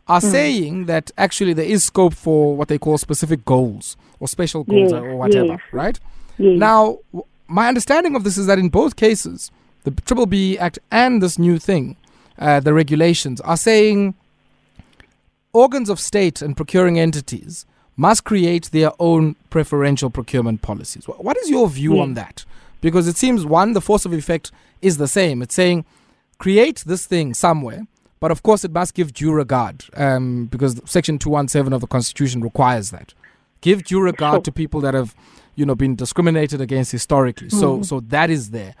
are 0.08 0.20
mm. 0.20 0.30
saying 0.30 0.86
that 0.86 1.10
actually 1.18 1.52
there 1.52 1.66
is 1.66 1.84
scope 1.84 2.14
for 2.14 2.56
what 2.56 2.68
they 2.68 2.78
call 2.78 2.96
specific 2.96 3.44
goals 3.44 3.96
or 4.20 4.26
special 4.26 4.64
goals 4.64 4.92
yes, 4.92 5.00
or 5.00 5.16
whatever, 5.16 5.46
yes. 5.46 5.60
right? 5.72 6.00
Yes. 6.38 6.58
Now, 6.58 6.98
my 7.46 7.68
understanding 7.68 8.16
of 8.16 8.24
this 8.24 8.38
is 8.38 8.46
that 8.46 8.58
in 8.58 8.70
both 8.70 8.96
cases, 8.96 9.50
the 9.84 9.90
Triple 9.90 10.26
B 10.26 10.58
Act 10.58 10.78
and 10.90 11.22
this 11.22 11.38
new 11.38 11.58
thing, 11.58 11.96
uh, 12.38 12.60
the 12.60 12.72
regulations, 12.72 13.40
are 13.42 13.56
saying 13.56 14.14
organs 15.52 15.88
of 15.88 15.98
state 15.98 16.42
and 16.42 16.56
procuring 16.56 16.98
entities 16.98 17.66
must 17.96 18.24
create 18.24 18.70
their 18.70 18.92
own 19.00 19.34
preferential 19.50 20.10
procurement 20.10 20.62
policies. 20.62 21.04
What 21.06 21.36
is 21.38 21.50
your 21.50 21.68
view 21.68 21.94
yes. 21.94 22.02
on 22.02 22.14
that? 22.14 22.44
Because 22.80 23.08
it 23.08 23.16
seems, 23.16 23.44
one, 23.44 23.72
the 23.72 23.80
force 23.80 24.04
of 24.04 24.12
effect 24.12 24.52
is 24.80 24.98
the 24.98 25.08
same. 25.08 25.42
It's 25.42 25.54
saying 25.54 25.84
create 26.38 26.84
this 26.86 27.06
thing 27.06 27.34
somewhere, 27.34 27.86
but 28.20 28.30
of 28.30 28.44
course 28.44 28.64
it 28.64 28.70
must 28.70 28.94
give 28.94 29.12
due 29.12 29.32
regard 29.32 29.84
um, 29.94 30.46
because 30.46 30.80
Section 30.84 31.18
217 31.18 31.72
of 31.72 31.80
the 31.80 31.88
Constitution 31.88 32.40
requires 32.40 32.90
that. 32.90 33.14
Give 33.60 33.82
due 33.82 34.00
regard 34.00 34.36
sure. 34.36 34.42
to 34.42 34.52
people 34.52 34.80
that 34.82 34.94
have 34.94 35.16
you 35.58 35.66
know, 35.66 35.74
been 35.74 35.96
discriminated 35.96 36.60
against 36.60 36.92
historically. 36.92 37.48
Mm. 37.48 37.58
So, 37.58 37.82
so 37.82 37.98
that 37.98 38.30
is 38.30 38.50
there. 38.50 38.76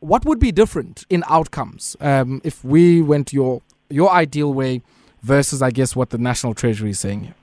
What 0.00 0.24
would 0.24 0.38
be 0.38 0.52
different 0.52 1.04
in 1.08 1.24
outcomes 1.28 1.96
um, 2.00 2.40
if 2.44 2.64
we 2.64 3.02
went 3.02 3.32
your 3.32 3.62
your 3.90 4.10
ideal 4.10 4.52
way 4.52 4.82
versus, 5.22 5.62
I 5.62 5.70
guess, 5.70 5.96
what 5.96 6.10
the 6.10 6.18
National 6.18 6.54
Treasury 6.54 6.90
is 6.90 7.00
saying? 7.00 7.34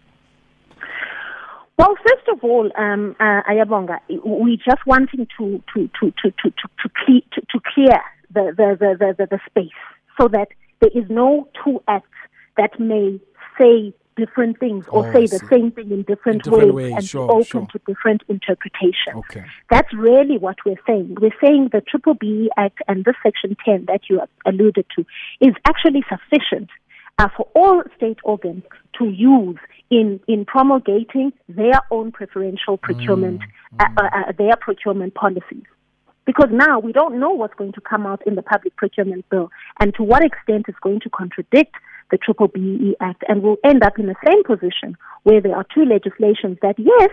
Well, 1.77 1.95
first 2.07 2.27
of 2.31 2.43
all, 2.43 2.71
um, 2.77 3.15
uh, 3.19 3.41
Ayabonga, 3.49 3.99
we're 4.23 4.57
just 4.57 4.85
wanting 4.85 5.27
to 5.37 5.63
to 5.73 5.89
to 5.99 6.11
to 6.11 6.31
to 6.31 6.49
to, 6.49 7.21
to, 7.31 7.41
to 7.41 7.59
clear 7.73 7.99
the, 8.33 8.53
the, 8.55 8.77
the, 8.79 9.15
the, 9.17 9.25
the 9.25 9.39
space 9.49 9.79
so 10.19 10.27
that 10.29 10.47
there 10.79 10.91
is 10.93 11.09
no 11.09 11.47
two 11.63 11.81
acts 11.87 12.07
that 12.57 12.79
may 12.79 13.19
say 13.57 13.93
different 14.15 14.59
things 14.59 14.85
or 14.89 15.07
oh, 15.07 15.13
say 15.13 15.25
the 15.25 15.39
same 15.49 15.71
thing 15.71 15.91
in 15.91 16.03
different, 16.03 16.45
in 16.45 16.51
different 16.51 16.73
ways, 16.73 16.91
ways, 16.91 16.93
and 16.97 17.05
sure, 17.05 17.27
be 17.27 17.33
open 17.33 17.45
sure. 17.45 17.67
to 17.71 17.79
different 17.87 18.21
interpretations. 18.29 19.15
Okay. 19.15 19.43
That's 19.69 19.93
really 19.93 20.37
what 20.37 20.57
we're 20.65 20.79
saying. 20.87 21.17
We're 21.19 21.35
saying 21.41 21.69
the 21.71 21.81
Triple 21.81 22.13
B 22.13 22.49
Act 22.57 22.79
and 22.87 23.05
this 23.05 23.15
Section 23.23 23.55
10 23.65 23.85
that 23.87 24.01
you 24.09 24.21
alluded 24.45 24.85
to 24.95 25.05
is 25.41 25.53
actually 25.65 26.03
sufficient 26.09 26.69
uh, 27.17 27.29
for 27.35 27.47
all 27.55 27.83
state 27.95 28.17
organs 28.23 28.63
to 28.97 29.05
use 29.05 29.57
in, 29.89 30.19
in 30.27 30.45
promulgating 30.45 31.31
their 31.47 31.79
own 31.91 32.11
preferential 32.11 32.77
procurement, 32.77 33.41
mm, 33.41 33.45
uh, 33.79 34.01
uh, 34.01 34.29
uh, 34.29 34.31
their 34.37 34.55
procurement 34.59 35.13
policies. 35.13 35.63
Because 36.25 36.49
now 36.51 36.79
we 36.79 36.91
don't 36.91 37.19
know 37.19 37.29
what's 37.29 37.53
going 37.53 37.73
to 37.73 37.81
come 37.81 38.07
out 38.07 38.25
in 38.25 38.35
the 38.35 38.41
public 38.41 38.75
procurement 38.75 39.29
bill 39.29 39.51
and 39.79 39.93
to 39.95 40.03
what 40.03 40.23
extent 40.25 40.65
it's 40.67 40.79
going 40.79 40.99
to 41.01 41.09
contradict 41.09 41.75
the 42.11 42.17
Triple 42.17 42.47
BE 42.47 42.95
Act. 42.99 43.23
And 43.27 43.41
we'll 43.41 43.57
end 43.63 43.83
up 43.83 43.99
in 43.99 44.07
the 44.07 44.15
same 44.25 44.43
position 44.43 44.97
where 45.23 45.41
there 45.41 45.55
are 45.55 45.65
two 45.73 45.85
legislations 45.85 46.57
that, 46.61 46.75
yes, 46.77 47.09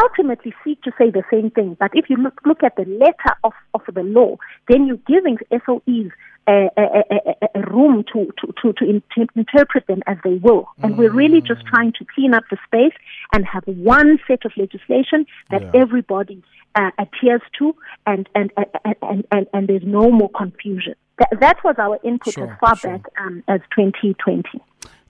ultimately 0.00 0.54
seek 0.64 0.80
to 0.82 0.92
say 0.98 1.10
the 1.10 1.24
same 1.30 1.50
thing. 1.50 1.76
But 1.78 1.90
if 1.94 2.08
you 2.08 2.16
look, 2.16 2.40
look 2.46 2.62
at 2.62 2.76
the 2.76 2.84
letter 2.84 3.36
of, 3.44 3.52
of 3.74 3.82
the 3.92 4.02
law, 4.02 4.36
then 4.68 4.86
you're 4.86 4.96
giving 5.06 5.38
SOEs 5.50 6.10
a, 6.48 6.68
a, 6.76 7.48
a, 7.54 7.60
room 7.70 8.04
to, 8.12 8.32
to, 8.40 8.52
to, 8.62 8.72
to 8.72 8.84
in- 8.84 9.02
interpret 9.36 9.86
them 9.86 10.02
as 10.06 10.16
they 10.24 10.34
will. 10.34 10.68
And 10.82 10.94
mm. 10.94 10.98
we're 10.98 11.12
really 11.12 11.40
just 11.40 11.64
mm. 11.64 11.68
trying 11.68 11.92
to 11.92 12.04
clean 12.14 12.34
up 12.34 12.44
the 12.50 12.56
space 12.66 12.94
and 13.32 13.44
have 13.46 13.64
one 13.66 14.18
set 14.26 14.44
of 14.44 14.52
legislation 14.56 15.26
that 15.50 15.62
yeah. 15.62 15.70
everybody 15.74 16.42
uh, 16.74 16.90
adheres 16.98 17.42
to 17.58 17.74
and, 18.06 18.28
and, 18.34 18.52
and, 18.56 18.96
and, 19.02 19.24
and, 19.30 19.46
and 19.52 19.68
there's 19.68 19.82
no 19.84 20.10
more 20.10 20.30
confusion. 20.30 20.94
That, 21.20 21.40
that 21.40 21.62
was 21.62 21.76
our 21.78 21.98
input 22.02 22.34
sure, 22.34 22.50
as 22.50 22.58
far 22.58 22.76
sure. 22.76 22.98
back 22.98 23.06
um, 23.20 23.44
as 23.46 23.60
2020. 23.76 24.42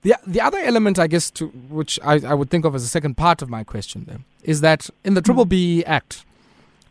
The, 0.02 0.16
the 0.26 0.40
other 0.40 0.58
element, 0.58 0.98
I 0.98 1.06
guess, 1.06 1.30
to, 1.32 1.46
which 1.46 2.00
I, 2.02 2.14
I 2.26 2.34
would 2.34 2.50
think 2.50 2.64
of 2.64 2.74
as 2.74 2.82
a 2.82 2.88
second 2.88 3.16
part 3.16 3.42
of 3.42 3.48
my 3.48 3.62
question, 3.62 4.06
then, 4.08 4.24
is 4.42 4.60
that 4.60 4.90
in 5.04 5.14
the 5.14 5.22
Triple 5.22 5.44
B 5.44 5.84
Act, 5.84 6.24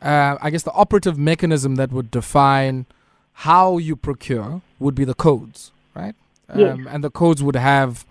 uh, 0.02 0.38
I 0.42 0.50
guess 0.50 0.64
the 0.64 0.72
operative 0.72 1.18
mechanism 1.18 1.76
that 1.76 1.92
would 1.92 2.10
define 2.12 2.86
how 3.34 3.78
you 3.78 3.98
procure 3.98 4.62
would 4.80 4.96
be 4.96 5.04
the 5.04 5.16
codes, 5.16 5.72
right? 5.94 6.16
Yes. 6.56 6.74
Um, 6.74 6.88
and 6.88 7.04
the 7.04 7.12
codes 7.12 7.44
would 7.44 7.58
have, 7.58 8.06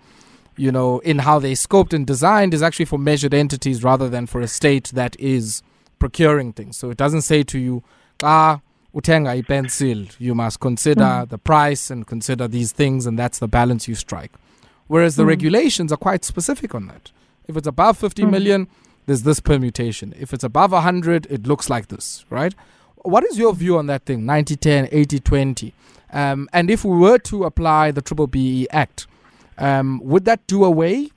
you 0.57 0.71
know, 0.71 0.99
in 0.99 1.19
how 1.19 1.39
they 1.39 1.53
scoped 1.53 1.93
and 1.93 2.05
designed 2.05 2.53
is 2.53 2.61
actually 2.61 2.85
for 2.85 2.99
measured 2.99 3.33
entities 3.33 3.83
rather 3.83 4.09
than 4.09 4.27
for 4.27 4.41
a 4.41 4.47
state 4.47 4.91
that 4.93 5.19
is 5.19 5.63
procuring 5.97 6.53
things. 6.53 6.77
So 6.77 6.91
it 6.91 6.97
doesn't 6.97 7.21
say 7.21 7.41
to 7.43 7.57
you, 7.57 7.83
ah, 8.21 8.61
utenga 8.93 9.29
i 9.29 9.41
pencil, 9.41 10.05
you 10.17 10.33
must 10.33 10.59
consider 10.59 11.01
mm. 11.01 11.29
the 11.29 11.37
price 11.37 11.91
and 11.91 12.07
consider 12.07 12.47
these 12.47 12.71
things, 12.71 13.05
and 13.05 13.17
that's 13.17 13.39
the 13.39 13.47
balance 13.47 13.87
you 13.87 13.95
strike. 13.95 14.31
Whereas 14.87 15.15
the 15.15 15.23
mm. 15.23 15.27
regulations 15.27 15.91
are 15.91 15.97
quite 15.97 16.25
specific 16.25 16.73
on 16.73 16.87
that. 16.87 17.11
If 17.47 17.57
it's 17.57 17.67
above 17.67 17.97
50 17.97 18.23
mm. 18.23 18.31
million, 18.31 18.67
there's 19.05 19.23
this 19.23 19.39
permutation. 19.39 20.13
If 20.19 20.33
it's 20.33 20.43
above 20.43 20.71
100, 20.71 21.27
it 21.29 21.47
looks 21.47 21.69
like 21.69 21.87
this, 21.87 22.25
right? 22.29 22.53
What 22.97 23.23
is 23.23 23.39
your 23.39 23.53
view 23.53 23.77
on 23.77 23.87
that 23.87 24.05
thing, 24.05 24.25
90 24.25 24.55
10, 24.55 24.89
80 24.91 25.19
20? 25.19 25.73
Um, 26.11 26.49
and 26.53 26.69
if 26.69 26.83
we 26.83 26.97
were 26.97 27.19
to 27.19 27.43
apply 27.43 27.91
the 27.91 28.01
Triple 28.01 28.27
BE 28.27 28.67
Act, 28.71 29.07
um, 29.57 30.01
would 30.03 30.25
that 30.25 30.45
do 30.47 30.63
away 30.63 31.11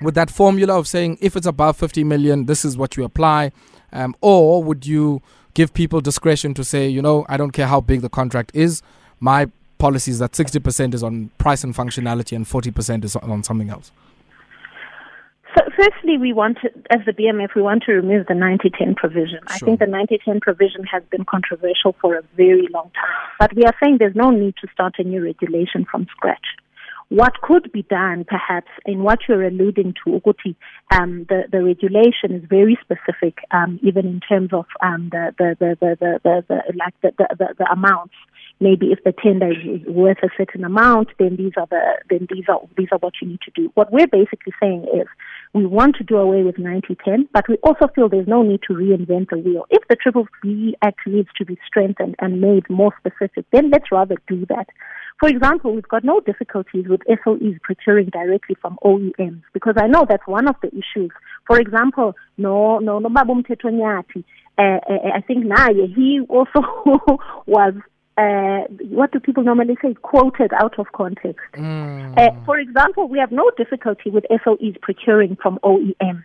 with 0.00 0.14
that 0.14 0.30
formula 0.30 0.78
of 0.78 0.86
saying 0.86 1.18
if 1.20 1.36
it's 1.36 1.46
above 1.46 1.76
50 1.76 2.04
million, 2.04 2.46
this 2.46 2.64
is 2.64 2.76
what 2.76 2.96
you 2.96 3.04
apply? 3.04 3.52
Um, 3.92 4.14
or 4.20 4.62
would 4.62 4.86
you 4.86 5.22
give 5.58 5.74
people 5.74 6.00
discretion 6.00 6.54
to 6.54 6.62
say, 6.62 6.86
you 6.86 7.02
know, 7.02 7.26
I 7.28 7.36
don't 7.36 7.50
care 7.50 7.66
how 7.66 7.80
big 7.80 8.00
the 8.00 8.08
contract 8.08 8.52
is, 8.54 8.80
my 9.18 9.50
policy 9.78 10.12
is 10.12 10.20
that 10.20 10.30
60% 10.30 10.94
is 10.94 11.02
on 11.02 11.30
price 11.38 11.64
and 11.64 11.74
functionality 11.74 12.36
and 12.36 12.46
40% 12.46 13.04
is 13.04 13.16
on 13.16 13.42
something 13.42 13.68
else? 13.68 13.90
So, 15.56 15.64
firstly, 15.76 16.16
we 16.16 16.32
want 16.32 16.58
to, 16.62 16.68
as 16.90 17.00
the 17.06 17.12
BMF, 17.12 17.56
we 17.56 17.62
want 17.62 17.82
to 17.86 17.92
remove 17.92 18.26
the 18.28 18.34
90-10 18.34 18.94
provision. 18.94 19.40
Sure. 19.40 19.56
I 19.56 19.58
think 19.58 19.80
the 19.80 19.86
90-10 19.86 20.40
provision 20.40 20.84
has 20.84 21.02
been 21.10 21.24
controversial 21.24 21.96
for 22.00 22.14
a 22.14 22.22
very 22.36 22.68
long 22.72 22.92
time. 22.94 23.16
But 23.40 23.56
we 23.56 23.64
are 23.64 23.74
saying 23.82 23.96
there's 23.98 24.14
no 24.14 24.30
need 24.30 24.54
to 24.60 24.68
start 24.72 24.94
a 24.98 25.02
new 25.02 25.24
regulation 25.24 25.84
from 25.90 26.06
scratch. 26.14 26.46
What 27.10 27.40
could 27.40 27.72
be 27.72 27.82
done, 27.82 28.26
perhaps, 28.28 28.68
in 28.84 29.02
what 29.02 29.20
you're 29.26 29.42
alluding 29.42 29.94
to, 30.04 30.10
Uguti, 30.10 30.56
um, 30.90 31.24
the, 31.28 31.44
the 31.50 31.62
regulation 31.64 32.32
is 32.32 32.44
very 32.48 32.78
specific, 32.82 33.38
um, 33.50 33.80
even 33.82 34.06
in 34.06 34.20
terms 34.20 34.50
of 34.52 34.66
um, 34.82 35.08
the, 35.10 35.34
the, 35.38 35.56
the, 35.58 35.76
the, 35.80 35.96
the, 36.00 36.20
the, 36.22 36.44
the, 36.48 36.76
like 36.76 36.94
the, 37.00 37.12
the, 37.16 37.36
the, 37.38 37.54
the 37.58 37.72
amounts 37.72 38.14
maybe 38.60 38.86
if 38.86 39.02
the 39.04 39.12
tender 39.12 39.52
is 39.52 39.80
worth 39.86 40.18
a 40.22 40.28
certain 40.36 40.64
amount, 40.64 41.08
then 41.18 41.36
these 41.36 41.52
are 41.56 41.66
the 41.70 41.80
then 42.10 42.26
these 42.30 42.44
are 42.48 42.60
these 42.76 42.88
are 42.92 42.98
what 42.98 43.14
you 43.20 43.28
need 43.28 43.40
to 43.42 43.50
do. 43.54 43.70
What 43.74 43.92
we're 43.92 44.06
basically 44.06 44.52
saying 44.60 44.86
is 44.94 45.06
we 45.54 45.66
want 45.66 45.96
to 45.96 46.04
do 46.04 46.16
away 46.16 46.42
with 46.42 46.58
9010, 46.58 47.28
but 47.32 47.48
we 47.48 47.56
also 47.62 47.88
feel 47.94 48.08
there's 48.08 48.28
no 48.28 48.42
need 48.42 48.60
to 48.68 48.74
reinvent 48.74 49.30
the 49.30 49.38
wheel. 49.38 49.64
If 49.70 49.86
the 49.88 49.96
Triple 49.96 50.26
B 50.42 50.76
Act 50.82 51.00
needs 51.06 51.28
to 51.38 51.44
be 51.44 51.58
strengthened 51.66 52.16
and 52.20 52.40
made 52.40 52.68
more 52.68 52.92
specific, 52.98 53.46
then 53.52 53.70
let's 53.70 53.90
rather 53.90 54.16
do 54.26 54.46
that. 54.46 54.68
For 55.18 55.28
example, 55.28 55.74
we've 55.74 55.88
got 55.88 56.04
no 56.04 56.20
difficulties 56.20 56.86
with 56.88 57.00
SOEs 57.08 57.60
procuring 57.62 58.10
directly 58.10 58.56
from 58.60 58.78
OEMs 58.84 59.42
because 59.52 59.74
I 59.76 59.88
know 59.88 60.06
that's 60.08 60.26
one 60.26 60.46
of 60.46 60.54
the 60.62 60.68
issues. 60.68 61.10
For 61.46 61.58
example, 61.58 62.14
no, 62.36 62.78
no, 62.78 62.98
no, 62.98 63.08
Babum. 63.08 63.44
Uh, 63.48 64.62
uh, 64.62 64.78
I 65.14 65.20
think 65.20 65.44
Naye, 65.44 65.92
he 65.94 66.20
also 66.28 66.60
was 67.46 67.74
uh, 68.18 68.64
what 68.90 69.12
do 69.12 69.20
people 69.20 69.44
normally 69.44 69.76
say, 69.80 69.94
quoted 70.02 70.52
out 70.52 70.78
of 70.78 70.86
context. 70.92 71.46
Mm. 71.54 72.18
Uh, 72.18 72.30
for 72.44 72.58
example, 72.58 73.08
we 73.08 73.18
have 73.18 73.30
no 73.30 73.50
difficulty 73.56 74.10
with 74.10 74.24
SOEs 74.44 74.80
procuring 74.80 75.36
from 75.40 75.58
OEMs 75.62 76.24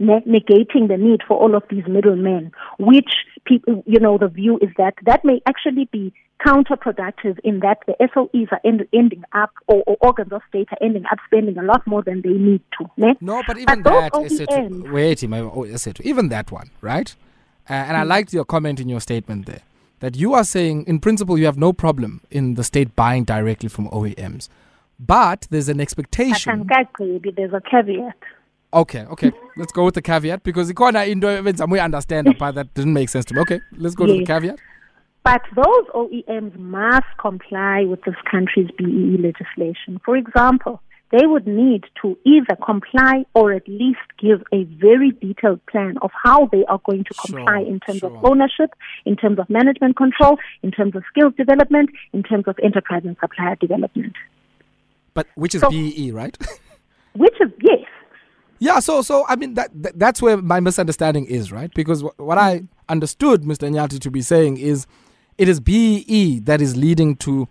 negating 0.00 0.88
the 0.88 0.96
need 0.96 1.20
for 1.26 1.36
all 1.36 1.54
of 1.54 1.62
these 1.70 1.84
middlemen, 1.86 2.50
which 2.78 3.10
people, 3.44 3.84
you 3.86 4.00
know, 4.00 4.18
the 4.18 4.28
view 4.28 4.58
is 4.60 4.70
that 4.76 4.94
that 5.04 5.24
may 5.24 5.40
actually 5.46 5.88
be 5.92 6.12
counterproductive 6.44 7.38
in 7.44 7.60
that 7.60 7.78
the 7.86 7.94
SOEs 8.12 8.50
are 8.50 8.60
end, 8.64 8.84
ending 8.92 9.22
up, 9.32 9.52
or, 9.68 9.84
or, 9.86 9.96
organs 10.00 10.32
of 10.32 10.42
state 10.48 10.68
are 10.72 10.78
ending 10.80 11.04
up 11.12 11.18
spending 11.26 11.56
a 11.56 11.62
lot 11.62 11.86
more 11.86 12.02
than 12.02 12.20
they 12.22 12.30
need 12.30 12.60
to. 12.76 12.84
Ne? 12.96 13.14
No, 13.20 13.42
but 13.46 13.58
even 13.58 13.82
but 13.82 13.90
that, 13.90 14.12
OEMs, 14.12 14.90
wait, 14.92 15.22
oh, 15.24 16.00
even 16.02 16.28
that 16.30 16.50
one, 16.50 16.70
right? 16.80 17.14
Uh, 17.70 17.74
and 17.74 17.96
mm. 17.96 18.00
I 18.00 18.02
liked 18.02 18.32
your 18.32 18.44
comment 18.44 18.80
in 18.80 18.88
your 18.88 19.00
statement 19.00 19.46
there 19.46 19.62
that 20.02 20.16
you 20.16 20.34
are 20.34 20.42
saying, 20.42 20.84
in 20.88 20.98
principle, 20.98 21.38
you 21.38 21.46
have 21.46 21.56
no 21.56 21.72
problem 21.72 22.20
in 22.28 22.54
the 22.54 22.64
state 22.64 22.94
buying 22.96 23.22
directly 23.22 23.68
from 23.68 23.88
OEMs. 23.90 24.48
But 24.98 25.46
there's 25.48 25.68
an 25.68 25.80
expectation. 25.80 26.66
There's 26.68 27.52
a 27.52 27.60
caveat. 27.60 28.16
Okay, 28.74 29.04
okay. 29.04 29.30
let's 29.56 29.70
go 29.70 29.84
with 29.84 29.94
the 29.94 30.02
caveat 30.02 30.42
because 30.42 30.66
the 30.66 30.74
corner 30.74 31.02
in 31.02 31.20
we 31.70 31.78
understand 31.78 32.26
the 32.26 32.34
part 32.34 32.56
that 32.56 32.74
didn't 32.74 32.94
make 32.94 33.10
sense 33.10 33.24
to 33.26 33.34
me. 33.34 33.42
Okay, 33.42 33.60
let's 33.76 33.94
go 33.94 34.06
yes. 34.06 34.14
to 34.14 34.18
the 34.18 34.26
caveat. 34.26 34.58
But 35.22 35.42
those 35.54 35.86
OEMs 35.94 36.58
must 36.58 37.06
comply 37.20 37.84
with 37.84 38.02
this 38.02 38.16
country's 38.28 38.70
BEE 38.76 39.18
legislation. 39.18 40.00
For 40.04 40.16
example, 40.16 40.82
they 41.12 41.26
would 41.26 41.46
need 41.46 41.84
to 42.00 42.18
either 42.24 42.56
comply 42.64 43.24
or 43.34 43.52
at 43.52 43.68
least 43.68 44.00
give 44.18 44.42
a 44.52 44.64
very 44.64 45.10
detailed 45.10 45.64
plan 45.66 45.96
of 46.00 46.10
how 46.24 46.46
they 46.46 46.64
are 46.64 46.80
going 46.84 47.04
to 47.04 47.14
comply 47.14 47.60
sure, 47.60 47.68
in 47.68 47.80
terms 47.80 47.98
sure. 48.00 48.16
of 48.16 48.24
ownership, 48.24 48.70
in 49.04 49.14
terms 49.16 49.38
of 49.38 49.48
management 49.50 49.96
control, 49.96 50.38
in 50.62 50.70
terms 50.70 50.96
of 50.96 51.04
skills 51.10 51.34
development, 51.36 51.90
in 52.12 52.22
terms 52.22 52.44
of 52.48 52.58
enterprise 52.62 53.02
and 53.04 53.16
supplier 53.20 53.56
development. 53.56 54.14
But 55.14 55.26
which 55.34 55.54
is 55.54 55.60
so, 55.60 55.70
BEE, 55.70 56.12
right? 56.12 56.36
which 57.14 57.34
is 57.40 57.50
yes. 57.62 57.84
Yeah, 58.58 58.78
so 58.78 59.02
so 59.02 59.26
I 59.28 59.36
mean 59.36 59.54
that, 59.54 59.70
that 59.82 59.98
that's 59.98 60.22
where 60.22 60.38
my 60.38 60.60
misunderstanding 60.60 61.26
is, 61.26 61.52
right? 61.52 61.70
Because 61.74 62.02
w- 62.02 62.14
what 62.24 62.38
I 62.38 62.58
mm-hmm. 62.58 62.66
understood 62.88 63.42
Mr. 63.42 63.70
Nyati 63.70 63.98
to 64.00 64.10
be 64.10 64.22
saying 64.22 64.56
is 64.56 64.86
it 65.36 65.48
is 65.48 65.60
BEE 65.60 66.40
that 66.44 66.62
is 66.62 66.76
leading 66.76 67.16
to 67.16 67.48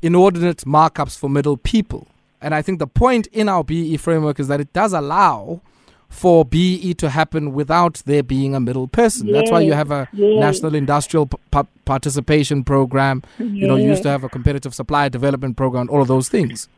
inordinate 0.00 0.58
markups 0.58 1.18
for 1.18 1.28
middle 1.28 1.56
people. 1.56 2.06
And 2.44 2.54
I 2.54 2.60
think 2.62 2.78
the 2.78 2.86
point 2.86 3.26
in 3.28 3.48
our 3.48 3.64
BE 3.64 3.96
framework 3.96 4.38
is 4.38 4.48
that 4.48 4.60
it 4.60 4.72
does 4.74 4.92
allow 4.92 5.62
for 6.10 6.44
BE 6.44 6.92
to 6.94 7.08
happen 7.08 7.54
without 7.54 8.02
there 8.04 8.22
being 8.22 8.54
a 8.54 8.60
middle 8.60 8.86
person. 8.86 9.26
Yes, 9.26 9.34
That's 9.34 9.50
why 9.50 9.60
you 9.62 9.72
have 9.72 9.90
a 9.90 10.06
yes. 10.12 10.38
national 10.38 10.74
industrial 10.74 11.26
p- 11.26 11.62
participation 11.86 12.62
program. 12.62 13.22
Yes. 13.38 13.48
You 13.50 13.66
know, 13.66 13.76
you 13.76 13.88
used 13.88 14.02
to 14.04 14.10
have 14.10 14.22
a 14.24 14.28
competitive 14.28 14.74
supplier 14.74 15.08
development 15.08 15.56
program, 15.56 15.88
all 15.90 16.02
of 16.02 16.08
those 16.08 16.28
things. 16.28 16.68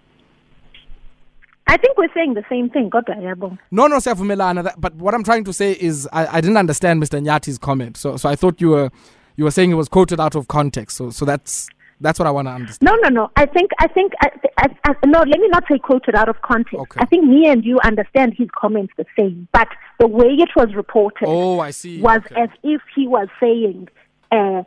I 1.66 1.76
think 1.76 1.98
we're 1.98 2.12
saying 2.14 2.34
the 2.34 2.44
same 2.48 2.70
thing. 2.70 2.88
God 2.88 3.04
No, 3.72 3.88
no, 3.88 3.96
Siyavumelana. 3.96 4.72
But 4.78 4.94
what 4.94 5.14
I'm 5.14 5.24
trying 5.24 5.42
to 5.44 5.52
say 5.52 5.72
is 5.72 6.08
I, 6.12 6.38
I 6.38 6.40
didn't 6.40 6.56
understand 6.58 7.02
Mr. 7.02 7.20
Nyati's 7.20 7.58
comment. 7.58 7.96
So 7.96 8.16
so 8.16 8.28
I 8.28 8.36
thought 8.36 8.60
you 8.60 8.68
were 8.68 8.90
you 9.34 9.42
were 9.44 9.50
saying 9.50 9.72
it 9.72 9.74
was 9.74 9.88
quoted 9.88 10.20
out 10.20 10.36
of 10.36 10.46
context. 10.46 10.96
So 10.96 11.10
so 11.10 11.24
that's 11.24 11.68
that's 12.00 12.18
what 12.18 12.26
I 12.26 12.30
want 12.30 12.46
to 12.48 12.52
understand. 12.52 12.86
No, 12.90 12.96
no, 13.02 13.08
no. 13.08 13.30
I 13.36 13.46
think, 13.46 13.70
I 13.78 13.88
think, 13.88 14.12
I, 14.20 14.30
I, 14.58 14.68
I, 14.84 15.06
no. 15.06 15.20
Let 15.20 15.40
me 15.40 15.48
not 15.48 15.64
say 15.70 15.78
quoted 15.78 16.14
out 16.14 16.28
of 16.28 16.42
context. 16.42 16.74
Okay. 16.74 17.00
I 17.00 17.06
think 17.06 17.24
me 17.24 17.46
and 17.48 17.64
you 17.64 17.78
understand 17.82 18.34
his 18.36 18.48
comments 18.54 18.92
the 18.96 19.06
same, 19.18 19.48
but 19.52 19.68
the 19.98 20.06
way 20.06 20.26
it 20.26 20.50
was 20.54 20.74
reported, 20.74 21.26
oh, 21.26 21.60
I 21.60 21.70
see, 21.70 22.00
was 22.00 22.20
okay. 22.26 22.42
as 22.42 22.48
if 22.62 22.82
he 22.94 23.08
was 23.08 23.28
saying, 23.40 23.88
uh, 24.30 24.62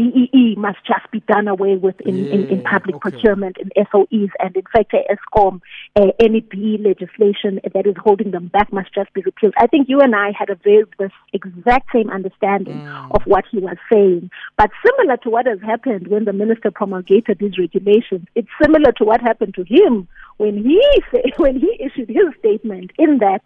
BEE 0.00 0.54
must 0.56 0.78
just 0.86 1.10
be 1.10 1.20
done 1.20 1.46
away 1.46 1.76
with 1.76 2.00
in, 2.00 2.16
yeah, 2.16 2.32
in, 2.32 2.48
in, 2.48 2.62
public 2.62 2.96
okay. 2.96 3.10
procurement 3.10 3.56
and 3.60 3.70
SOEs. 3.92 4.30
And 4.38 4.56
in 4.56 4.62
fact, 4.72 4.94
Eskom, 4.94 5.60
uh, 5.96 6.06
any 6.18 6.40
BEE 6.40 6.78
legislation 6.78 7.60
that 7.74 7.86
is 7.86 7.94
holding 8.02 8.30
them 8.30 8.48
back 8.48 8.72
must 8.72 8.94
just 8.94 9.12
be 9.12 9.20
repealed. 9.20 9.52
I 9.58 9.66
think 9.66 9.88
you 9.88 10.00
and 10.00 10.14
I 10.14 10.32
had 10.38 10.48
a 10.48 10.54
very 10.54 10.84
this 10.98 11.10
exact 11.34 11.90
same 11.92 12.08
understanding 12.08 12.78
mm. 12.78 13.14
of 13.14 13.22
what 13.26 13.44
he 13.50 13.58
was 13.58 13.76
saying. 13.92 14.30
But 14.56 14.70
similar 14.84 15.18
to 15.18 15.30
what 15.30 15.46
has 15.46 15.60
happened 15.60 16.08
when 16.08 16.24
the 16.24 16.32
minister 16.32 16.70
promulgated 16.70 17.38
these 17.38 17.58
regulations, 17.58 18.26
it's 18.34 18.48
similar 18.62 18.92
to 18.92 19.04
what 19.04 19.20
happened 19.20 19.54
to 19.54 19.64
him 19.64 20.08
when 20.38 20.56
he 20.56 20.80
when 21.36 21.60
he 21.60 21.76
issued 21.78 22.08
his 22.08 22.34
statement. 22.38 22.92
In 22.98 23.18
that, 23.18 23.42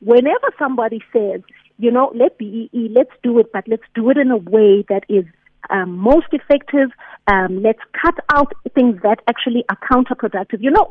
whenever 0.00 0.48
somebody 0.58 1.02
says, 1.12 1.42
you 1.78 1.90
know, 1.90 2.12
let 2.14 2.38
BEE, 2.38 2.92
let's 2.94 3.12
do 3.22 3.38
it, 3.38 3.52
but 3.52 3.68
let's 3.68 3.84
do 3.94 4.10
it 4.10 4.16
in 4.16 4.30
a 4.30 4.36
way 4.36 4.84
that 4.88 5.04
is 5.08 5.24
um, 5.70 5.96
most 5.96 6.26
effective. 6.32 6.90
Um, 7.26 7.62
let's 7.62 7.80
cut 8.00 8.14
out 8.34 8.52
things 8.74 9.00
that 9.02 9.20
actually 9.28 9.64
are 9.68 9.78
counterproductive. 9.90 10.60
You 10.60 10.70
know, 10.70 10.88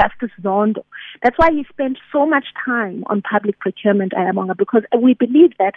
Justice 0.00 0.30
Zondo. 0.42 0.84
That's 1.22 1.36
why 1.38 1.50
he 1.52 1.64
spent 1.70 1.98
so 2.12 2.26
much 2.26 2.46
time 2.64 3.04
on 3.06 3.22
public 3.22 3.58
procurement, 3.58 4.12
Ayabonga, 4.12 4.56
because 4.56 4.82
we 4.98 5.14
believe 5.14 5.52
that 5.58 5.74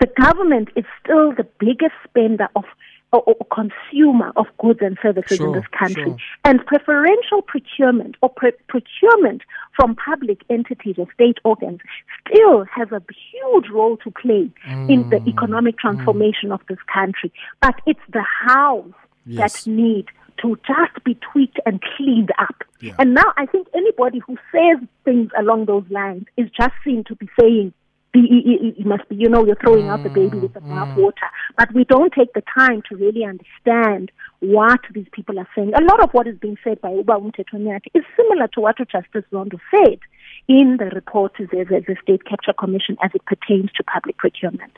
the 0.00 0.08
government 0.20 0.68
is 0.76 0.84
still 1.02 1.32
the 1.32 1.46
biggest 1.58 1.92
spender 2.08 2.48
of 2.56 2.64
or, 3.12 3.22
or 3.22 3.46
consumer 3.52 4.32
of 4.36 4.46
goods 4.58 4.80
and 4.82 4.96
services 5.02 5.38
sure, 5.38 5.48
in 5.48 5.52
this 5.52 5.66
country. 5.76 6.04
Sure. 6.04 6.16
And 6.44 6.64
preferential 6.66 7.42
procurement 7.42 8.16
or 8.22 8.28
pre- 8.28 8.52
procurement 8.68 9.42
from 9.74 9.96
public 9.96 10.42
entities 10.48 10.96
or 10.98 11.06
state 11.14 11.38
organs 11.44 11.80
still 12.28 12.64
has 12.64 12.90
a 12.92 13.02
huge 13.32 13.68
role 13.70 13.96
to 13.98 14.10
play 14.10 14.50
mm. 14.68 14.90
in 14.90 15.08
the 15.10 15.16
mm. 15.16 15.28
economic 15.28 15.76
mm. 15.76 15.78
transformation 15.78 16.50
mm. 16.50 16.54
of 16.54 16.60
this 16.68 16.78
country. 16.92 17.32
But 17.60 17.74
it's 17.86 18.00
the 18.12 18.24
hows 18.46 18.92
yes. 19.26 19.64
that 19.64 19.70
need 19.70 20.06
to 20.42 20.56
just 20.66 21.04
be 21.04 21.18
tweaked 21.32 21.60
and 21.66 21.82
cleaned 21.96 22.30
up. 22.38 22.64
Yeah. 22.80 22.94
And 22.98 23.14
now 23.14 23.32
I 23.36 23.46
think 23.46 23.68
anybody 23.74 24.20
who 24.20 24.36
says 24.52 24.86
things 25.04 25.30
along 25.38 25.66
those 25.66 25.84
lines 25.90 26.24
is 26.36 26.48
just 26.56 26.72
seen 26.84 27.04
to 27.04 27.14
be 27.14 27.28
saying 27.38 27.74
it 28.12 28.86
must 28.86 29.08
be, 29.08 29.16
you 29.16 29.28
know, 29.28 29.44
you're 29.44 29.56
throwing 29.56 29.88
out 29.88 30.02
the 30.02 30.08
baby 30.08 30.38
with 30.38 30.54
the 30.54 30.60
mm, 30.60 30.68
bathwater. 30.68 31.12
Mm. 31.12 31.56
But 31.56 31.74
we 31.74 31.84
don't 31.84 32.12
take 32.12 32.32
the 32.32 32.42
time 32.54 32.82
to 32.88 32.96
really 32.96 33.24
understand 33.24 34.10
what 34.40 34.80
these 34.92 35.06
people 35.12 35.38
are 35.38 35.48
saying. 35.54 35.72
A 35.74 35.82
lot 35.82 36.02
of 36.02 36.10
what 36.10 36.26
is 36.26 36.36
being 36.38 36.56
said 36.64 36.80
by 36.80 36.90
Uba 36.90 37.12
Umtetonyati 37.12 37.86
is 37.94 38.04
similar 38.16 38.48
to 38.48 38.60
what 38.60 38.76
Justice 38.78 39.24
Zondo 39.32 39.60
said 39.70 39.98
in 40.48 40.78
the 40.78 40.86
report 40.86 41.38
of 41.38 41.50
the 41.50 41.96
State 42.02 42.24
Capture 42.24 42.52
Commission 42.52 42.96
as 43.02 43.10
it 43.14 43.24
pertains 43.26 43.70
to 43.72 43.84
public 43.84 44.16
procurement. 44.16 44.72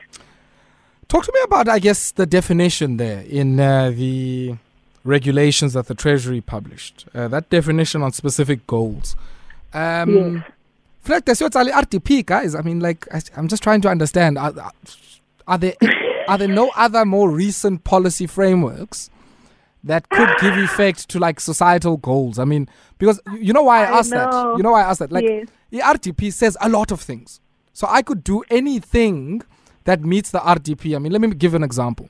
Talk 1.07 1.25
to 1.25 1.31
me 1.33 1.39
about, 1.43 1.67
I 1.67 1.79
guess, 1.79 2.11
the 2.11 2.25
definition 2.25 2.97
there 2.97 3.21
in 3.21 3.59
uh, 3.59 3.91
the 3.91 4.55
regulations 5.03 5.73
that 5.73 5.87
the 5.87 5.95
Treasury 5.95 6.41
published. 6.41 7.05
Uh, 7.13 7.27
that 7.27 7.49
definition 7.49 8.01
on 8.03 8.11
specific 8.11 8.65
goals. 8.67 9.15
Um, 9.73 10.35
yes. 10.37 10.43
That's 11.03 11.41
what's 11.41 11.55
RDP, 11.55 12.25
guys. 12.25 12.55
I 12.55 12.61
mean, 12.61 12.79
like, 12.79 13.07
I, 13.13 13.21
am 13.35 13.47
just 13.47 13.63
trying 13.63 13.81
to 13.81 13.89
understand. 13.89 14.37
Are, 14.37 14.53
are 15.47 15.57
there 15.57 15.75
are 16.27 16.37
there 16.37 16.47
no 16.47 16.71
other 16.75 17.05
more 17.05 17.29
recent 17.29 17.83
policy 17.83 18.27
frameworks 18.27 19.09
that 19.83 20.07
could 20.09 20.29
give 20.39 20.57
effect 20.57 21.09
to 21.09 21.19
like 21.19 21.39
societal 21.39 21.97
goals? 21.97 22.39
I 22.39 22.45
mean, 22.45 22.69
because 22.97 23.19
you 23.39 23.53
know 23.53 23.63
why 23.63 23.79
I 23.81 23.99
asked 23.99 24.13
I 24.13 24.17
that. 24.17 24.57
You 24.57 24.63
know 24.63 24.71
why 24.71 24.83
I 24.83 24.89
asked 24.89 24.99
that. 24.99 25.11
Like, 25.11 25.25
yes. 25.25 25.47
the 25.71 25.79
RDP 25.79 26.31
says 26.31 26.57
a 26.61 26.69
lot 26.69 26.91
of 26.91 27.01
things, 27.01 27.41
so 27.73 27.87
I 27.89 28.01
could 28.01 28.23
do 28.23 28.43
anything 28.49 29.41
that 29.83 30.01
meets 30.01 30.31
the 30.31 30.39
RDP. 30.39 30.95
I 30.95 30.99
mean, 30.99 31.11
let 31.11 31.21
me 31.21 31.29
give 31.33 31.53
an 31.53 31.63
example. 31.63 32.09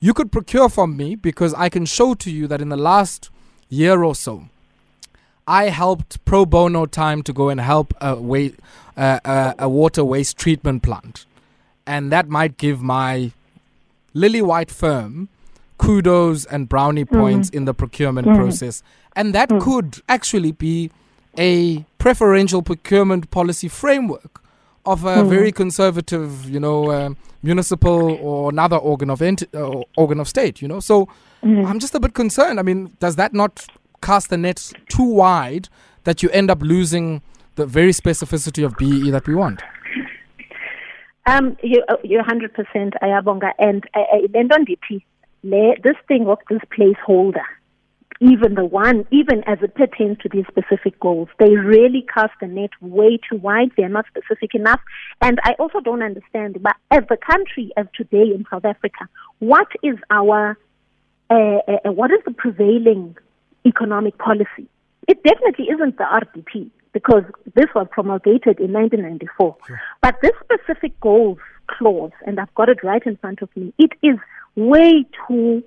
You 0.00 0.12
could 0.12 0.32
procure 0.32 0.68
from 0.68 0.96
me 0.96 1.14
because 1.14 1.54
I 1.54 1.68
can 1.68 1.86
show 1.86 2.14
to 2.14 2.30
you 2.30 2.48
that 2.48 2.60
in 2.60 2.70
the 2.70 2.76
last 2.76 3.30
year 3.68 4.02
or 4.02 4.16
so, 4.16 4.48
I 5.46 5.64
helped 5.70 6.24
pro 6.24 6.46
bono 6.46 6.86
time 6.86 7.22
to 7.24 7.32
go 7.32 7.48
and 7.48 7.60
help 7.60 7.94
a, 8.00 8.14
wa- 8.14 8.50
uh, 8.96 9.18
uh, 9.24 9.54
a 9.58 9.68
water 9.68 10.04
waste 10.04 10.36
treatment 10.36 10.82
plant. 10.82 11.26
And 11.86 12.12
that 12.12 12.28
might 12.28 12.58
give 12.58 12.80
my 12.82 13.32
lily 14.14 14.42
white 14.42 14.70
firm 14.70 15.28
kudos 15.78 16.44
and 16.44 16.68
brownie 16.68 17.04
mm-hmm. 17.04 17.18
points 17.18 17.48
mm-hmm. 17.48 17.58
in 17.58 17.64
the 17.64 17.74
procurement 17.74 18.28
mm-hmm. 18.28 18.38
process. 18.38 18.82
And 19.16 19.34
that 19.34 19.48
mm-hmm. 19.48 19.64
could 19.64 20.00
actually 20.08 20.52
be 20.52 20.90
a 21.38 21.84
preferential 21.98 22.62
procurement 22.62 23.30
policy 23.30 23.68
framework 23.68 24.40
of 24.84 25.04
a 25.04 25.24
very 25.24 25.48
mm-hmm. 25.48 25.56
conservative, 25.56 26.48
you 26.48 26.60
know, 26.60 26.90
uh, 26.90 27.10
municipal 27.42 28.16
or 28.20 28.50
another 28.50 28.76
organ 28.76 29.10
of 29.10 29.20
enti- 29.20 29.52
uh, 29.54 29.82
organ 29.96 30.20
of 30.20 30.28
state, 30.28 30.62
you 30.62 30.68
know. 30.68 30.80
So. 30.80 31.08
I'm 31.44 31.80
just 31.80 31.92
a 31.96 31.98
bit 31.98 32.14
concerned. 32.14 32.60
I 32.60 32.62
mean, 32.62 32.92
does 33.00 33.16
that 33.16 33.34
not 33.34 33.66
cast 34.02 34.30
the 34.30 34.36
net 34.36 34.72
too 34.88 35.04
wide 35.04 35.68
that 36.04 36.22
you 36.22 36.28
end 36.30 36.50
up 36.50 36.60
losing 36.60 37.22
the 37.54 37.66
very 37.66 37.92
specificity 37.92 38.64
of 38.64 38.76
BEE 38.76 39.10
that 39.10 39.26
we 39.26 39.34
want? 39.34 39.62
Um, 41.26 41.56
you, 41.62 41.82
uh, 41.88 41.96
you're 42.02 42.24
100% 42.24 42.50
ayabonga. 43.02 43.52
And 43.58 43.84
uh, 43.94 44.00
uh, 44.00 45.74
this 45.82 45.96
thing 46.08 46.26
of 46.26 46.38
this 46.50 46.60
placeholder, 46.76 47.44
even 48.20 48.54
the 48.54 48.64
one, 48.64 49.06
even 49.10 49.42
as 49.44 49.58
it 49.62 49.74
pertains 49.74 50.18
to 50.18 50.28
these 50.28 50.44
specific 50.48 50.98
goals, 51.00 51.28
they 51.38 51.56
really 51.56 52.06
cast 52.12 52.32
the 52.40 52.46
net 52.46 52.70
way 52.80 53.18
too 53.28 53.36
wide. 53.36 53.70
They're 53.76 53.88
not 53.88 54.06
specific 54.06 54.54
enough. 54.54 54.80
And 55.20 55.38
I 55.44 55.54
also 55.58 55.80
don't 55.80 56.02
understand, 56.02 56.62
but 56.62 56.76
as 56.90 57.02
the 57.08 57.16
country, 57.16 57.72
as 57.76 57.86
today 57.94 58.32
in 58.34 58.44
South 58.50 58.64
Africa, 58.64 59.08
what 59.38 59.68
is 59.82 59.96
our, 60.10 60.56
uh, 61.30 61.34
uh, 61.34 61.92
what 61.92 62.10
is 62.12 62.20
the 62.24 62.32
prevailing 62.32 63.16
economic 63.66 64.18
policy. 64.18 64.68
It 65.08 65.22
definitely 65.24 65.66
isn't 65.66 65.98
the 65.98 66.04
RDP 66.04 66.70
because 66.92 67.24
this 67.54 67.66
was 67.74 67.86
promulgated 67.90 68.60
in 68.60 68.72
1994. 68.72 69.56
Sure. 69.66 69.80
But 70.00 70.16
this 70.22 70.32
specific 70.42 70.98
goals 71.00 71.38
clause, 71.66 72.12
and 72.26 72.38
I've 72.38 72.54
got 72.54 72.68
it 72.68 72.82
right 72.82 73.02
in 73.04 73.16
front 73.16 73.42
of 73.42 73.48
me, 73.56 73.72
it 73.78 73.92
is 74.02 74.16
way 74.56 75.04
too 75.26 75.62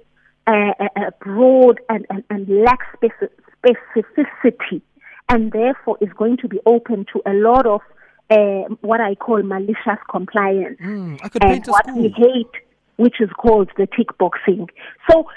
uh, 0.48 0.74
uh, 0.80 0.88
uh 0.96 1.10
broad 1.22 1.80
and, 1.90 2.06
and, 2.10 2.24
and 2.30 2.48
lacks 2.64 2.86
specificity, 3.02 4.82
and 5.30 5.52
therefore 5.52 5.98
is 6.02 6.10
going 6.16 6.38
to 6.38 6.48
be 6.48 6.60
open 6.66 7.06
to 7.14 7.22
a 7.26 7.34
lot 7.34 7.66
of 7.66 7.82
uh, 8.30 8.64
what 8.82 9.02
I 9.02 9.16
call 9.16 9.42
malicious 9.44 10.00
compliance. 10.10 10.80
Mm, 10.80 11.20
and 11.42 11.66
what 11.68 11.86
we 11.96 12.10
hate, 12.10 12.62
which 12.98 13.20
is 13.20 13.30
called 13.38 13.70
the 13.78 13.88
tick 13.88 14.18
boxing. 14.18 14.68
So 15.10 15.28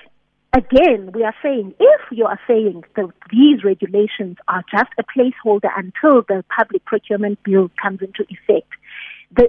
again, 0.53 1.13
we 1.13 1.25
are 1.25 1.35
saying 1.43 1.75
if 1.79 2.01
you 2.11 2.27
are 2.27 2.41
saying 2.47 2.85
that 2.97 3.11
these 3.31 3.65
regulations 3.65 4.37
are 4.49 4.65
just 4.71 4.91
a 4.99 5.05
placeholder 5.05 5.71
until 5.77 6.23
the 6.23 6.45
public 6.55 6.85
procurement 6.85 7.43
bill 7.43 7.71
comes 7.81 8.01
into 8.01 8.25
effect, 8.29 8.73
the, 9.37 9.49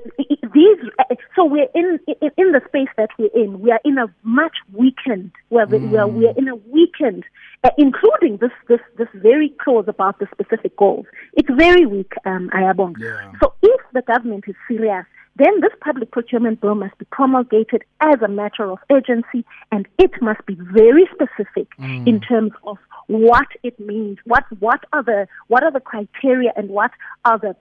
these 0.54 0.92
so 1.36 1.46
we're 1.46 1.68
in, 1.74 2.00
in, 2.08 2.32
in 2.38 2.52
the 2.52 2.62
space 2.68 2.90
that 2.98 3.10
we're 3.18 3.30
in. 3.34 3.62
We 3.62 3.72
are 3.72 3.80
in 3.86 3.98
a 3.98 4.14
much 4.24 4.58
weakened. 4.74 5.32
We're, 5.50 5.68
mm. 5.68 5.92
we 5.92 5.98
are 5.98 6.08
we 6.08 6.28
are 6.28 6.34
in 6.38 6.50
a 6.50 6.56
weakened, 6.56 7.24
uh, 7.64 7.70
including 7.78 8.38
this 8.38 8.52
this 8.68 8.82
this 8.98 9.08
very 9.14 9.54
clause 9.62 9.86
about 9.88 10.20
the 10.20 10.28
specific 10.34 10.76
goals. 10.76 11.06
It's 11.40 11.50
very 11.68 11.86
weak, 11.86 12.12
um, 12.26 12.50
Ayabong. 12.54 12.96
Yeah. 13.00 13.32
So 13.42 13.54
if 13.62 13.82
the 13.94 14.02
government 14.02 14.44
is 14.48 14.56
serious 14.68 15.06
then 15.40 15.62
this 15.62 15.72
public 15.82 16.12
procurement 16.12 16.60
bill 16.60 16.76
must 16.76 16.98
be 16.98 17.06
promulgated 17.12 17.84
as 18.02 18.22
a 18.22 18.28
matter 18.28 18.70
of 18.70 18.78
urgency 18.92 19.46
and 19.72 19.88
it 19.98 20.12
must 20.22 20.46
be 20.46 20.56
very 20.74 21.08
specific 21.14 21.70
mm. 21.80 22.06
in 22.06 22.20
terms 22.20 22.52
of 22.66 22.78
what 23.08 23.48
it 23.64 23.80
means, 23.80 24.18
what 24.26 24.44
what 24.60 24.82
are 24.94 25.02
the 25.02 25.28
what 25.48 25.64
are 25.64 25.72
the 25.72 25.80
criteria 25.80 26.52
and 26.56 26.70
what 26.70 26.92
are 27.26 27.40
the 27.40 27.56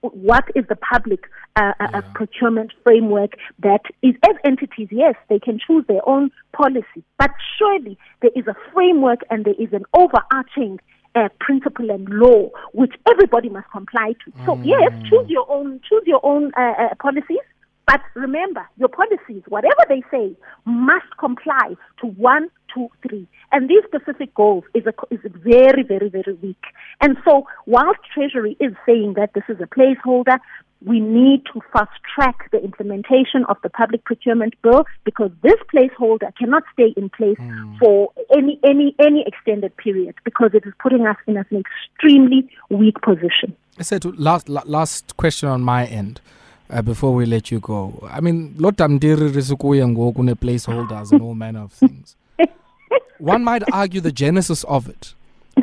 what 0.00 0.44
is 0.54 0.64
the 0.68 0.76
public 0.76 1.20
uh, 1.56 1.72
uh, 1.80 1.88
uh 1.94 2.02
procurement 2.14 2.72
framework 2.82 3.32
that 3.60 3.80
is 4.02 4.14
as 4.28 4.36
entities 4.44 4.88
yes 4.90 5.14
they 5.30 5.38
can 5.38 5.58
choose 5.58 5.84
their 5.88 6.06
own 6.06 6.30
policy 6.52 7.02
but 7.18 7.30
surely 7.58 7.96
there 8.20 8.30
is 8.36 8.46
a 8.46 8.54
framework 8.74 9.20
and 9.30 9.46
there 9.46 9.54
is 9.58 9.72
an 9.72 9.84
overarching 9.94 10.78
uh, 11.14 11.28
principle 11.40 11.90
and 11.90 12.08
law 12.08 12.48
which 12.72 12.94
everybody 13.08 13.48
must 13.48 13.70
comply 13.70 14.14
to. 14.24 14.32
So 14.46 14.56
mm. 14.56 14.64
yes, 14.64 14.92
choose 15.08 15.28
your 15.28 15.50
own 15.50 15.80
choose 15.88 16.02
your 16.06 16.20
own 16.24 16.52
uh, 16.56 16.74
uh, 16.78 16.94
policies, 17.00 17.44
but 17.86 18.00
remember 18.14 18.66
your 18.78 18.88
policies, 18.88 19.42
whatever 19.48 19.84
they 19.88 20.02
say, 20.10 20.36
must 20.64 21.16
comply 21.18 21.74
to 22.00 22.06
one, 22.06 22.48
two, 22.72 22.88
three. 23.06 23.26
And 23.52 23.68
these 23.68 23.82
specific 23.84 24.32
goals 24.34 24.64
is 24.74 24.84
a, 24.86 24.94
is 25.12 25.20
very, 25.42 25.82
very, 25.82 26.08
very 26.08 26.34
weak. 26.34 26.62
And 27.00 27.16
so, 27.24 27.46
whilst 27.66 28.00
Treasury 28.14 28.56
is 28.60 28.72
saying 28.86 29.14
that 29.14 29.34
this 29.34 29.42
is 29.48 29.56
a 29.60 29.66
placeholder, 29.66 30.38
we 30.84 30.98
need 31.00 31.44
to 31.52 31.60
fast 31.72 31.90
track 32.14 32.50
the 32.52 32.62
implementation 32.62 33.44
of 33.48 33.56
the 33.62 33.68
public 33.68 34.04
procurement 34.04 34.54
bill 34.62 34.84
because 35.04 35.30
this 35.42 35.56
placeholder 35.72 36.34
cannot 36.38 36.62
stay 36.72 36.94
in 36.96 37.10
place 37.10 37.36
mm. 37.38 37.78
for 37.78 38.12
any 38.34 38.58
any 38.64 38.94
any 38.98 39.24
extended 39.26 39.76
period 39.76 40.14
because 40.24 40.50
it 40.54 40.64
is 40.66 40.72
putting 40.80 41.06
us 41.06 41.16
in 41.26 41.36
an 41.36 41.46
extremely 41.52 42.48
weak 42.70 43.00
position. 43.02 43.54
I 43.78 43.82
said 43.82 44.04
last 44.18 44.48
last 44.48 45.16
question 45.16 45.48
on 45.48 45.62
my 45.62 45.86
end. 45.86 46.20
Uh, 46.70 46.80
before 46.80 47.12
we 47.12 47.26
let 47.26 47.50
you 47.50 47.58
go, 47.58 48.08
I 48.08 48.20
mean, 48.20 48.54
lotamdiri 48.56 49.32
risukuya 49.32 49.88
ngoku 49.88 50.36
placeholders 50.36 51.10
and 51.10 51.20
all 51.20 51.34
manner 51.34 51.62
of 51.64 51.72
things. 51.72 52.14
One 53.18 53.42
might 53.42 53.64
argue 53.72 54.00
the 54.00 54.12
genesis 54.12 54.62
of 54.64 54.88
it 54.88 55.14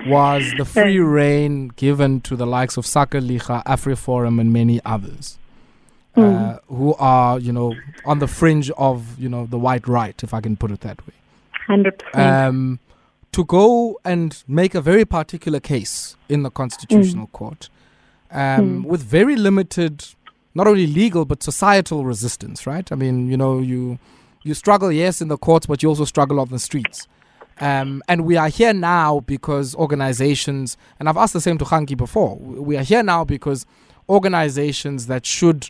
was 0.05 0.53
the 0.57 0.65
free 0.77 0.99
reign 0.99 1.69
given 1.69 2.21
to 2.21 2.35
the 2.35 2.45
likes 2.45 2.77
of 2.77 2.85
Sakeliga, 2.85 3.63
AfriForum, 3.65 4.39
and 4.39 4.51
many 4.53 4.81
others. 4.85 5.37
Uh, 6.15 6.21
mm. 6.21 6.59
who 6.69 6.95
are, 6.95 7.37
you 7.37 7.53
know, 7.53 7.75
on 8.03 8.17
the 8.17 8.27
fringe 8.27 8.71
of, 8.71 9.19
you 9.19 9.29
know, 9.29 9.45
the 9.45 9.59
white 9.59 9.87
right, 9.87 10.23
if 10.23 10.33
I 10.33 10.41
can 10.41 10.57
put 10.57 10.71
it 10.71 10.81
that 10.81 11.05
way. 11.05 11.13
100%. 11.69 12.15
Um, 12.15 12.79
to 13.33 13.45
go 13.45 13.99
and 14.03 14.43
make 14.47 14.73
a 14.73 14.81
very 14.81 15.05
particular 15.05 15.59
case 15.59 16.15
in 16.27 16.41
the 16.41 16.49
Constitutional 16.49 17.27
mm. 17.27 17.31
Court 17.33 17.69
um, 18.31 18.83
mm. 18.83 18.85
with 18.85 19.03
very 19.03 19.35
limited, 19.35 20.05
not 20.55 20.65
only 20.65 20.87
legal, 20.87 21.23
but 21.23 21.43
societal 21.43 22.03
resistance, 22.03 22.65
right? 22.65 22.91
I 22.91 22.95
mean, 22.95 23.29
you 23.29 23.37
know, 23.37 23.59
you, 23.59 23.99
you 24.41 24.55
struggle, 24.55 24.91
yes, 24.91 25.21
in 25.21 25.27
the 25.27 25.37
courts, 25.37 25.67
but 25.67 25.83
you 25.83 25.89
also 25.89 26.05
struggle 26.05 26.39
on 26.39 26.49
the 26.49 26.57
streets. 26.57 27.07
Um, 27.59 28.03
and 28.07 28.25
we 28.25 28.37
are 28.37 28.49
here 28.49 28.73
now 28.73 29.21
because 29.21 29.73
organizations, 29.75 30.77
and 30.99 31.09
I've 31.09 31.17
asked 31.17 31.33
the 31.33 31.41
same 31.41 31.57
to 31.57 31.65
Kganki 31.65 31.97
before, 31.97 32.35
we 32.37 32.77
are 32.77 32.83
here 32.83 33.03
now 33.03 33.23
because 33.23 33.65
organizations 34.09 35.07
that 35.07 35.25
should 35.25 35.69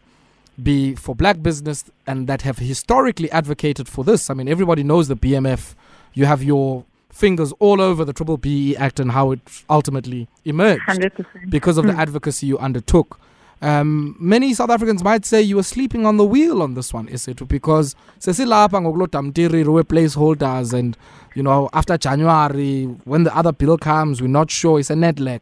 be 0.62 0.96
for 0.96 1.16
black 1.16 1.42
business 1.42 1.86
and 2.06 2.28
that 2.28 2.42
have 2.42 2.58
historically 2.58 3.32
advocated 3.32 3.88
for 3.88 4.04
this. 4.04 4.30
I 4.30 4.34
mean, 4.34 4.48
everybody 4.48 4.84
knows 4.84 5.08
the 5.08 5.16
BMF. 5.16 5.76
You 6.14 6.26
have 6.26 6.44
your 6.44 6.84
fingers 7.10 7.52
all 7.60 7.82
over 7.82 8.04
the 8.06 8.14
Triple 8.14 8.38
BE 8.38 8.76
Act 8.76 9.00
and 9.00 9.12
how 9.12 9.32
it 9.32 9.40
ultimately 9.70 10.28
emerged 10.46 10.84
100%. 10.88 11.50
because 11.50 11.78
of 11.78 11.86
the 11.86 11.94
hmm. 11.94 12.00
advocacy 12.00 12.48
you 12.48 12.58
undertook. 12.58 13.20
Um, 13.62 14.16
many 14.20 14.54
South 14.54 14.70
Africans 14.70 15.04
might 15.04 15.26
say 15.26 15.42
you 15.42 15.56
were 15.56 15.64
sleeping 15.64 16.06
on 16.06 16.18
the 16.18 16.26
wheel 16.26 16.62
on 16.62 16.76
this 16.76 16.94
one, 16.94 17.08
is 17.08 17.28
it? 17.28 17.48
Because 17.48 17.96
sesilapha 18.20 18.80
ngokulodamtiri 18.82 19.66
we 19.66 19.82
placeholders 19.84 20.74
and 20.74 20.96
you 21.34 21.42
know 21.42 21.70
after 21.74 21.98
January 21.98 22.86
when 23.06 23.24
the 23.24 23.36
other 23.36 23.52
bill 23.52 23.78
comes 23.78 24.22
we're 24.22 24.28
not 24.28 24.52
sure 24.52 24.80
it's 24.80 24.90
a 24.90 24.96
net 24.96 25.20
leg 25.20 25.42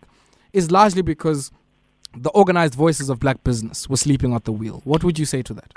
It's 0.54 0.71
largely 0.71 1.01
because 1.01 1.51
the 2.15 2.30
organized 2.30 2.75
voices 2.75 3.10
of 3.10 3.19
black 3.19 3.43
business 3.43 3.89
were 3.89 3.97
sleeping 3.97 4.34
at 4.34 4.45
the 4.45 4.54
wheel. 4.54 4.82
What 4.86 5.04
would 5.04 5.19
you 5.19 5.25
say 5.25 5.41
to 5.41 5.54
that? 5.54 5.71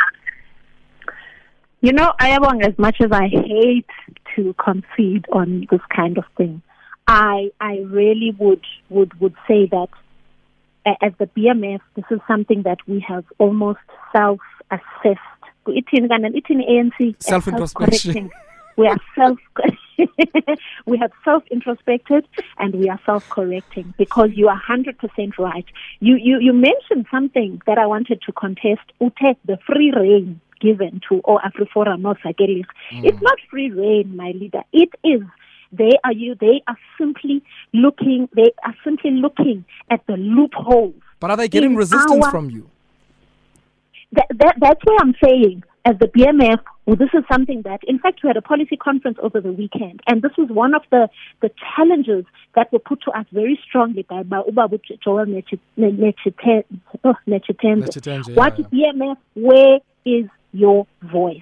You 1.80 1.92
know, 1.92 2.12
Ayabong, 2.20 2.64
as 2.64 2.76
much 2.78 3.00
as 3.00 3.12
I 3.12 3.28
hate 3.28 3.90
to 4.36 4.54
concede 4.54 5.26
on 5.32 5.66
this 5.70 5.80
kind 5.94 6.18
of 6.18 6.24
thing, 6.36 6.62
I 7.08 7.50
I 7.60 7.78
really 7.86 8.34
would 8.38 8.64
would 8.90 9.18
would 9.20 9.34
say 9.46 9.66
that 9.66 9.88
as 11.00 11.12
the 11.18 11.26
BMF, 11.26 11.80
this 11.94 12.04
is 12.10 12.20
something 12.26 12.62
that 12.62 12.78
we 12.86 13.00
have 13.06 13.24
almost 13.38 13.80
self-assessed. 14.12 15.18
Self-introspection. 17.20 18.30
We 18.76 18.86
are 18.86 18.96
self 19.16 19.38
we 20.86 20.98
have 20.98 21.10
self 21.24 21.42
introspected 21.50 22.26
and 22.58 22.74
we 22.74 22.88
are 22.88 23.00
self 23.04 23.28
correcting 23.28 23.92
because 23.98 24.30
you 24.34 24.48
are 24.48 24.60
100% 24.68 25.38
right. 25.38 25.64
You, 26.00 26.16
you, 26.16 26.38
you 26.40 26.52
mentioned 26.52 27.06
something 27.10 27.60
that 27.66 27.78
I 27.78 27.86
wanted 27.86 28.22
to 28.22 28.32
contest. 28.32 28.82
Utek, 29.00 29.36
the 29.44 29.58
free 29.66 29.92
reign 29.94 30.40
given 30.60 31.00
to 31.08 31.20
O 31.24 31.38
Afriforum 31.38 32.00
North 32.00 32.18
mm. 32.24 32.64
It's 32.90 33.20
not 33.20 33.38
free 33.50 33.70
reign, 33.70 34.16
my 34.16 34.30
leader. 34.30 34.62
It 34.72 34.90
is 35.04 35.22
they 35.72 35.92
are 36.04 36.12
you 36.12 36.34
they 36.34 36.62
are 36.66 36.78
simply 36.98 37.42
looking 37.72 38.28
they 38.34 38.52
are 38.64 38.74
simply 38.84 39.10
looking 39.10 39.64
at 39.90 40.06
the 40.06 40.16
loopholes. 40.16 40.94
But 41.20 41.30
are 41.30 41.36
they 41.36 41.48
getting 41.48 41.76
resistance 41.76 42.24
our, 42.24 42.30
from 42.30 42.50
you? 42.50 42.70
That, 44.12 44.26
that, 44.36 44.54
that's 44.60 44.80
what 44.84 45.02
I'm 45.02 45.14
saying 45.22 45.64
as 45.88 45.98
the 45.98 46.06
BMF, 46.06 46.58
well, 46.84 46.96
this 46.96 47.08
is 47.14 47.24
something 47.30 47.62
that, 47.62 47.80
in 47.86 47.98
fact, 47.98 48.20
we 48.22 48.28
had 48.28 48.36
a 48.36 48.42
policy 48.42 48.76
conference 48.76 49.16
over 49.22 49.40
the 49.40 49.52
weekend, 49.52 50.00
and 50.06 50.20
this 50.20 50.32
was 50.36 50.50
one 50.50 50.74
of 50.74 50.82
the, 50.90 51.08
the 51.40 51.50
challenges 51.74 52.26
that 52.54 52.70
were 52.72 52.78
put 52.78 53.00
to 53.02 53.10
us 53.12 53.24
very 53.32 53.58
strongly 53.66 54.02
by, 54.02 54.22
Ubabu 54.22 54.80
Joel 55.02 55.26
Netshitenzhe. 55.26 56.64
Oh, 57.04 57.14
what 58.34 58.56
BMF, 58.70 59.16
where 59.34 59.78
is 60.04 60.26
your 60.52 60.86
voice? 61.02 61.40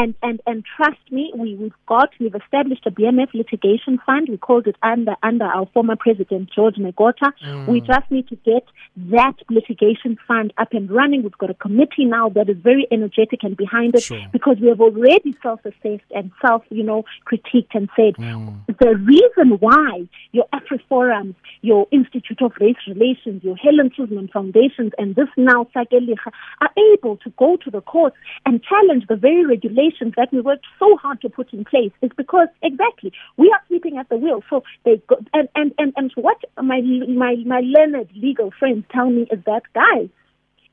And, 0.00 0.14
and, 0.22 0.40
and 0.46 0.64
trust 0.76 1.00
me, 1.10 1.32
we, 1.36 1.56
we've 1.56 1.72
got, 1.86 2.10
we've 2.20 2.34
established 2.34 2.86
a 2.86 2.90
BMF 2.92 3.34
litigation 3.34 3.98
fund. 4.06 4.28
We 4.30 4.36
called 4.36 4.68
it 4.68 4.76
under, 4.80 5.16
under 5.24 5.44
our 5.44 5.66
former 5.74 5.96
president, 5.96 6.50
George 6.54 6.76
Negota. 6.76 7.32
Mm. 7.44 7.66
We 7.66 7.80
just 7.80 8.08
need 8.08 8.28
to 8.28 8.36
get 8.36 8.64
that 9.10 9.34
litigation 9.50 10.16
fund 10.28 10.52
up 10.56 10.72
and 10.72 10.88
running. 10.88 11.24
We've 11.24 11.36
got 11.36 11.50
a 11.50 11.54
committee 11.54 12.04
now 12.04 12.28
that 12.28 12.48
is 12.48 12.58
very 12.58 12.86
energetic 12.92 13.42
and 13.42 13.56
behind 13.56 13.96
it 13.96 14.04
sure. 14.04 14.24
because 14.32 14.58
we 14.60 14.68
have 14.68 14.80
already 14.80 15.36
self-assessed 15.42 16.10
and 16.12 16.30
self, 16.40 16.62
you 16.70 16.84
know, 16.84 17.04
critiqued 17.26 17.74
and 17.74 17.88
said 17.96 18.14
mm. 18.14 18.54
the 18.78 18.94
reason 18.94 19.58
why 19.58 20.08
your 20.30 20.46
AfriForums, 20.54 21.34
your 21.62 21.88
Institute 21.90 22.40
of 22.40 22.52
Race 22.60 22.76
Relations, 22.86 23.42
your 23.42 23.56
Helen 23.56 23.90
Suzman 23.96 24.28
Foundations, 24.28 24.92
and 24.96 25.16
this 25.16 25.28
now 25.36 25.66
Sakeliga 25.74 26.14
are 26.60 26.70
able 26.94 27.16
to 27.16 27.30
go 27.30 27.56
to 27.64 27.70
the 27.70 27.80
courts 27.80 28.16
and 28.46 28.62
challenge 28.62 29.06
the 29.08 29.16
very 29.16 29.44
regulations 29.44 29.87
regulations 29.88 30.14
that 30.16 30.28
we 30.32 30.40
worked 30.40 30.64
so 30.78 30.96
hard 30.96 31.20
to 31.22 31.28
put 31.28 31.52
in 31.52 31.64
place 31.64 31.92
is 32.02 32.10
because 32.16 32.48
exactly 32.62 33.12
we 33.36 33.50
are 33.50 33.60
sleeping 33.68 33.98
at 33.98 34.08
the 34.08 34.16
wheel. 34.16 34.42
So 34.50 34.62
they 34.84 35.00
go, 35.08 35.16
and 35.32 35.48
and 35.54 35.72
and 35.78 35.92
and 35.96 36.12
what 36.16 36.38
my 36.56 36.80
my 36.80 37.36
my 37.46 37.60
learned 37.60 38.08
legal 38.14 38.52
friends 38.58 38.84
tell 38.92 39.10
me 39.10 39.26
is 39.30 39.40
that 39.46 39.62
guys, 39.74 40.08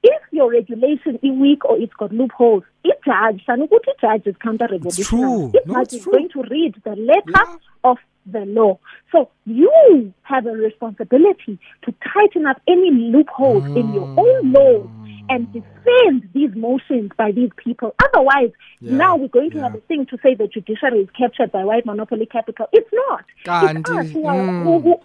if 0.03 0.21
your 0.31 0.51
regulation 0.51 1.15
is 1.21 1.31
weak 1.31 1.65
or 1.65 1.77
it's 1.77 1.93
got 1.93 2.11
loopholes, 2.11 2.63
it 2.83 2.97
judge 3.05 3.43
ukuthi 3.47 3.93
judge 4.01 4.27
is 4.27 4.35
counter 4.41 4.67
revolutionary. 4.69 5.51
It 5.53 5.67
no, 5.67 5.81
is 5.81 6.05
going 6.05 6.29
to 6.29 6.43
read 6.43 6.75
the 6.83 6.95
letter 6.95 7.31
yeah. 7.35 7.55
of 7.83 7.97
the 8.25 8.45
law. 8.45 8.79
So 9.11 9.29
you 9.45 10.13
have 10.23 10.47
a 10.47 10.51
responsibility 10.51 11.59
to 11.83 11.93
tighten 12.13 12.47
up 12.47 12.59
any 12.67 12.89
loopholes 12.91 13.65
in 13.65 13.93
your 13.93 14.07
own 14.17 14.51
laws 14.51 15.04
and 15.29 15.51
defend 15.51 16.29
these 16.33 16.55
motions 16.55 17.11
by 17.17 17.31
these 17.31 17.51
people. 17.57 17.95
Otherwise, 18.03 18.51
yeah, 18.79 18.95
now 18.95 19.15
we're 19.15 19.27
going 19.27 19.51
to 19.51 19.57
yeah. 19.57 19.63
have 19.63 19.75
a 19.75 19.81
thing 19.81 20.05
to 20.07 20.17
say 20.21 20.35
the 20.35 20.47
judiciary 20.47 20.99
is 20.99 21.09
captured 21.17 21.51
by 21.51 21.63
white 21.63 21.85
monopoly 21.85 22.25
capital. 22.25 22.67
It's 22.71 22.89
not. 22.93 23.25
Gandhi. 23.43 23.81
It's 23.81 23.89
us 23.89 24.09
who, 24.11 24.25
are, 24.25 24.35
mm. 24.35 24.63
who, 24.63 24.79
who, 24.79 24.95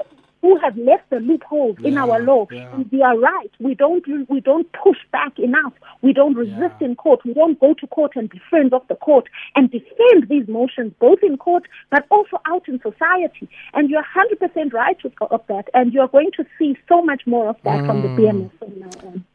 who 0.43 0.59
have 0.59 0.77
left 0.77 1.09
the 1.11 1.21
loopholes 1.21 1.77
yeah, 1.81 1.89
in 1.89 1.99
our 1.99 2.21
law. 2.21 2.47
Yeah. 2.51 2.83
They 2.91 3.03
are 3.03 3.19
right. 3.19 3.51
We 3.59 3.75
don't 3.75 4.05
we 4.29 4.41
don't 4.41 4.71
push 4.73 4.99
back 5.13 5.39
enough. 5.39 5.73
We 6.03 6.13
don't 6.13 6.35
resist 6.35 6.77
yeah. 6.81 6.89
in 6.89 6.97
court. 6.97 7.21
We 7.25 7.35
don't 7.35 7.61
go 7.61 7.75
to 7.75 7.87
court 7.89 8.13
and 8.17 8.31
be 8.31 8.41
friends 8.49 8.73
of 8.73 8.83
the 8.89 8.95
court 8.95 9.29
and 9.55 9.71
defend 9.71 10.29
these 10.29 10.49
motions 10.49 10.93
both 10.99 11.19
in 11.23 11.37
court 11.37 11.65
but 11.91 12.07
also 12.11 12.41
out 12.47 12.69
in 12.69 12.81
society. 12.81 13.49
And 13.75 13.91
you're 13.91 14.05
100% 14.05 14.73
right 14.73 14.97
of 15.31 15.43
that. 15.49 15.69
And 15.75 15.93
you're 15.93 16.09
going 16.09 16.31
to 16.37 16.45
see 16.59 16.77
so 16.89 17.03
much 17.03 17.23
more 17.27 17.49
of 17.49 17.57
that 17.65 17.81
mm. 17.81 17.87
from 17.87 18.03
the 18.03 18.09
mm. 18.09 18.17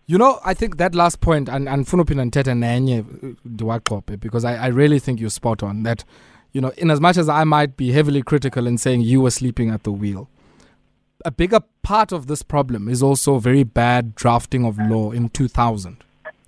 You 0.07 0.17
know, 0.17 0.39
I 0.45 0.53
think 0.53 0.77
that 0.77 0.93
last 0.93 1.19
point, 1.21 1.49
and 1.49 1.67
and 1.67 1.85
Funupin 1.85 2.21
and 2.21 2.31
Tete 2.31 2.47
Nenye, 2.47 3.03
uh, 3.61 4.15
because 4.17 4.45
I, 4.45 4.55
I 4.55 4.67
really 4.67 4.99
think 4.99 5.19
you're 5.19 5.29
spot 5.29 5.63
on 5.63 5.83
that, 5.83 6.03
you 6.53 6.61
know, 6.61 6.71
in 6.77 6.91
as 6.91 7.01
much 7.01 7.17
as 7.17 7.27
I 7.27 7.43
might 7.43 7.75
be 7.75 7.91
heavily 7.91 8.21
critical 8.21 8.67
in 8.67 8.77
saying 8.77 9.01
you 9.01 9.21
were 9.21 9.31
sleeping 9.31 9.71
at 9.71 9.83
the 9.83 9.91
wheel, 9.91 10.29
a 11.25 11.31
bigger 11.31 11.59
part 11.81 12.11
of 12.11 12.27
this 12.27 12.43
problem 12.43 12.87
is 12.87 13.01
also 13.01 13.39
very 13.39 13.63
bad 13.63 14.13
drafting 14.15 14.65
of 14.65 14.77
law 14.77 15.11
in 15.11 15.29
2000 15.29 16.03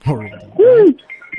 already. 0.07 0.47
Right? 0.59 0.95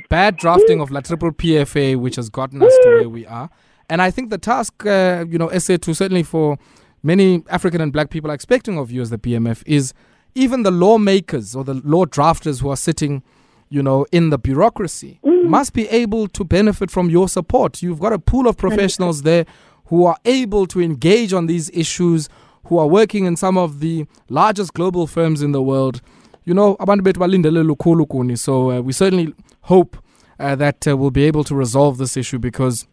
Bad 0.08 0.36
drafting 0.36 0.80
of 0.80 0.90
La 0.90 1.00
Triple 1.00 1.32
PFA, 1.32 1.96
which 1.96 2.16
has 2.16 2.28
gotten 2.28 2.62
us 2.62 2.76
to 2.82 2.88
where 2.96 3.08
we 3.08 3.26
are. 3.26 3.50
And 3.90 4.02
I 4.02 4.10
think 4.10 4.30
the 4.30 4.38
task, 4.38 4.84
uh, 4.84 5.24
you 5.28 5.38
know, 5.38 5.48
essay 5.48 5.78
to 5.78 5.94
certainly 5.94 6.22
for 6.22 6.58
many 7.02 7.42
African 7.48 7.80
and 7.80 7.92
black 7.92 8.10
people 8.10 8.30
are 8.30 8.34
expecting 8.34 8.78
of 8.78 8.90
you 8.90 9.00
as 9.00 9.10
the 9.10 9.18
BMF 9.18 9.62
is 9.66 9.94
even 10.38 10.62
the 10.62 10.70
lawmakers 10.70 11.56
or 11.56 11.64
the 11.64 11.74
law 11.74 12.04
drafters 12.06 12.60
who 12.62 12.70
are 12.70 12.76
sitting, 12.76 13.22
you 13.68 13.82
know, 13.82 14.06
in 14.12 14.30
the 14.30 14.38
bureaucracy 14.38 15.18
mm. 15.24 15.44
must 15.44 15.72
be 15.72 15.88
able 15.88 16.28
to 16.28 16.44
benefit 16.44 16.90
from 16.90 17.10
your 17.10 17.28
support. 17.28 17.82
You've 17.82 17.98
got 17.98 18.12
a 18.12 18.18
pool 18.18 18.46
of 18.46 18.56
professionals 18.56 19.22
there 19.22 19.44
who 19.86 20.06
are 20.06 20.16
able 20.24 20.66
to 20.66 20.80
engage 20.80 21.32
on 21.32 21.46
these 21.46 21.70
issues, 21.70 22.28
who 22.66 22.78
are 22.78 22.86
working 22.86 23.24
in 23.24 23.36
some 23.36 23.58
of 23.58 23.80
the 23.80 24.06
largest 24.28 24.74
global 24.74 25.06
firms 25.06 25.42
in 25.42 25.52
the 25.52 25.62
world. 25.62 26.00
You 26.44 26.54
know, 26.54 26.76
abantu 26.76 27.02
bethu 27.02 27.18
balindele 27.18 27.64
lukhulu 27.66 28.08
kuni. 28.08 28.36
So 28.36 28.70
uh, 28.70 28.80
we 28.80 28.92
certainly 28.92 29.34
hope 29.62 29.96
uh, 30.38 30.54
that 30.54 30.86
uh, 30.86 30.96
we'll 30.96 31.10
be 31.10 31.24
able 31.24 31.44
to 31.44 31.54
resolve 31.54 31.98
this 31.98 32.16
issue 32.16 32.38
because 32.38 32.86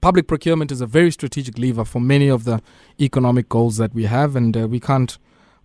public 0.00 0.26
procurement 0.26 0.72
is 0.72 0.80
a 0.80 0.86
very 0.86 1.10
strategic 1.10 1.58
lever 1.58 1.84
for 1.84 2.00
many 2.00 2.28
of 2.28 2.44
the 2.44 2.60
economic 2.98 3.48
goals 3.48 3.76
that 3.76 3.92
we 3.94 4.04
have, 4.04 4.34
and 4.34 4.56
uh, 4.56 4.66
we 4.66 4.80
can't 4.80 5.18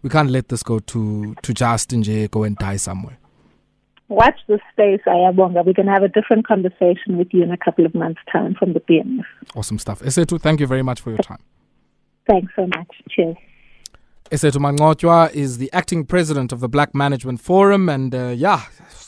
we 0.06 0.10
can't 0.12 0.30
let 0.30 0.50
this 0.50 0.62
go 0.62 0.78
to 0.78 1.34
to 1.42 1.52
just 1.52 1.92
and 1.92 2.06
go 2.30 2.44
and 2.44 2.56
die 2.58 2.78
somewhere. 2.78 3.18
Watch 4.08 4.40
this 4.48 4.62
space, 4.72 5.02
Ayabonga. 5.08 5.66
We 5.66 5.74
can 5.74 5.88
have 5.88 6.04
a 6.04 6.08
different 6.08 6.46
conversation 6.46 7.18
with 7.18 7.30
you 7.34 7.42
in 7.42 7.50
a 7.50 7.58
couple 7.58 7.88
of 7.88 7.96
months' 7.96 8.22
time 8.32 8.54
from 8.54 8.74
the 8.74 8.82
BMF. 8.82 9.26
Awesome 9.56 9.80
stuff. 9.80 10.02
Esethu, 10.02 10.40
thank 10.40 10.60
you 10.60 10.68
very 10.68 10.84
much 10.84 11.02
for 11.02 11.10
your 11.10 11.18
time. 11.18 11.40
Thanks 12.30 12.54
so 12.56 12.68
much. 12.68 12.92
Cheers. 13.10 13.36
Esethu 14.30 14.60
Mancotywa 14.60 15.34
is 15.34 15.58
the 15.58 15.74
acting 15.74 16.06
president 16.06 16.52
of 16.52 16.60
the 16.60 16.70
Black 16.70 16.94
Management 16.94 17.42
Forum, 17.42 17.90
and 17.90 18.14
uh, 18.14 18.28
yeah, 18.28 18.62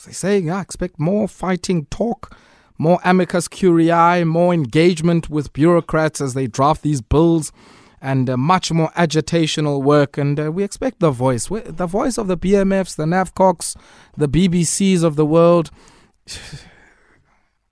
they 0.04 0.10
say 0.12 0.36
yeah, 0.40 0.60
expect 0.60 0.98
more 0.98 1.28
fighting 1.28 1.86
talk, 1.90 2.36
more 2.76 2.98
amicus 3.04 3.46
curiae, 3.46 4.24
more 4.24 4.52
engagement 4.52 5.30
with 5.30 5.52
bureaucrats 5.52 6.20
as 6.20 6.34
they 6.34 6.48
draft 6.48 6.82
these 6.82 7.00
bills, 7.00 7.52
and 8.00 8.30
uh, 8.30 8.36
much 8.36 8.70
more 8.72 8.90
agitational 8.96 9.82
work. 9.82 10.18
And 10.18 10.38
uh, 10.38 10.52
we 10.52 10.62
expect 10.62 11.00
the 11.00 11.10
voice, 11.10 11.48
the 11.48 11.86
voice 11.86 12.18
of 12.18 12.28
the 12.28 12.36
BMFs, 12.36 12.96
the 12.96 13.04
NAFCOCs, 13.04 13.76
the 14.16 14.28
BBCs 14.28 15.02
of 15.02 15.16
the 15.16 15.26
world. 15.26 15.70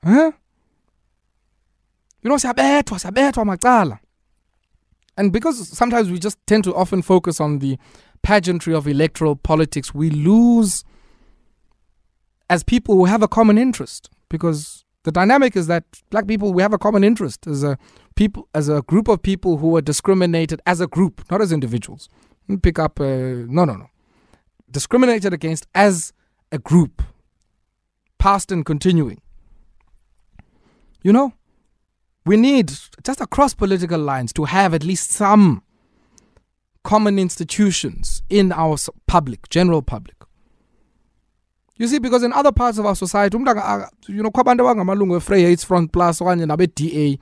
huh? 0.04 0.32
You 2.22 2.30
know, 2.30 2.36
siyabethwa, 2.36 2.98
siyabethwa 2.98 3.44
macala. 3.44 4.00
And 5.16 5.32
because 5.32 5.68
sometimes 5.68 6.10
we 6.10 6.18
just 6.18 6.38
tend 6.46 6.64
to 6.64 6.74
often 6.74 7.02
focus 7.02 7.40
on 7.40 7.60
the 7.60 7.78
pageantry 8.22 8.74
of 8.74 8.86
electoral 8.86 9.36
politics, 9.36 9.94
we 9.94 10.10
lose 10.10 10.84
as 12.50 12.62
people 12.62 12.96
who 12.96 13.04
have 13.06 13.22
a 13.22 13.28
common 13.28 13.56
interest. 13.58 14.10
Because 14.28 14.84
the 15.04 15.12
dynamic 15.12 15.56
is 15.56 15.68
that 15.68 15.84
black 16.10 16.26
people 16.26 16.52
we 16.52 16.62
have 16.62 16.72
a 16.72 16.78
common 16.78 17.04
interest 17.04 17.46
as 17.46 17.62
a 17.62 17.78
people 18.16 18.48
as 18.54 18.68
a 18.68 18.82
group 18.82 19.06
of 19.08 19.22
people 19.22 19.58
who 19.58 19.68
were 19.68 19.82
discriminated 19.82 20.60
as 20.66 20.80
a 20.80 20.86
group, 20.86 21.22
not 21.30 21.40
as 21.40 21.52
individuals. 21.52 22.08
Pick 22.62 22.78
up 22.78 23.00
uh, 23.00 23.04
no 23.04 23.64
no 23.64 23.74
no. 23.74 23.90
Discriminated 24.70 25.32
against 25.32 25.66
as 25.74 26.12
a 26.50 26.58
group. 26.58 27.02
Past 28.18 28.50
and 28.50 28.64
continuing. 28.64 29.20
You 31.02 31.12
know? 31.12 31.32
We 32.24 32.36
need, 32.36 32.72
just 33.04 33.20
across 33.20 33.54
political 33.54 34.00
lines, 34.00 34.32
to 34.32 34.44
have 34.44 34.74
at 34.74 34.82
least 34.82 35.12
some 35.12 35.62
common 36.82 37.18
institutions 37.20 38.22
in 38.28 38.50
our 38.50 38.76
public, 39.06 39.48
general 39.48 39.82
public. 39.82 40.16
You 41.76 41.86
see, 41.86 41.98
because 41.98 42.24
in 42.24 42.32
other 42.32 42.50
parts 42.52 42.78
of 42.78 42.86
our 42.86 42.96
society, 42.96 43.36
you 43.36 44.22
know, 44.22 44.30
kwabantu 44.30 44.62
abangamalungu 44.66 45.18
e-Free 45.18 45.56
Front 45.56 45.92
Plus 45.92 46.20
okanye 46.20 46.46
nabe-DA 46.46 47.18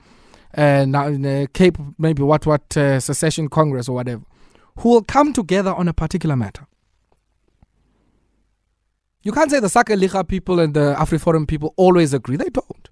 uh, 0.57 0.61
uh, 0.61 1.45
Cape 1.53 1.77
maybe 1.97 2.21
what 2.23 2.45
what 2.45 2.77
uh, 2.77 2.99
secession 2.99 3.49
congress 3.49 3.89
or 3.89 3.95
whatever 3.95 4.23
who 4.79 4.89
will 4.89 5.03
come 5.03 5.33
together 5.33 5.73
on 5.73 5.87
a 5.87 5.93
particular 5.93 6.35
matter 6.35 6.67
You 9.25 9.31
can't 9.31 9.49
say 9.49 9.59
the 9.59 9.67
Sakeliga 9.67 10.25
people 10.27 10.59
and 10.59 10.75
the 10.75 10.93
AfriForum 10.99 11.47
people 11.47 11.73
always 11.77 12.13
agree. 12.13 12.35
They 12.37 12.49
don't. 12.49 12.89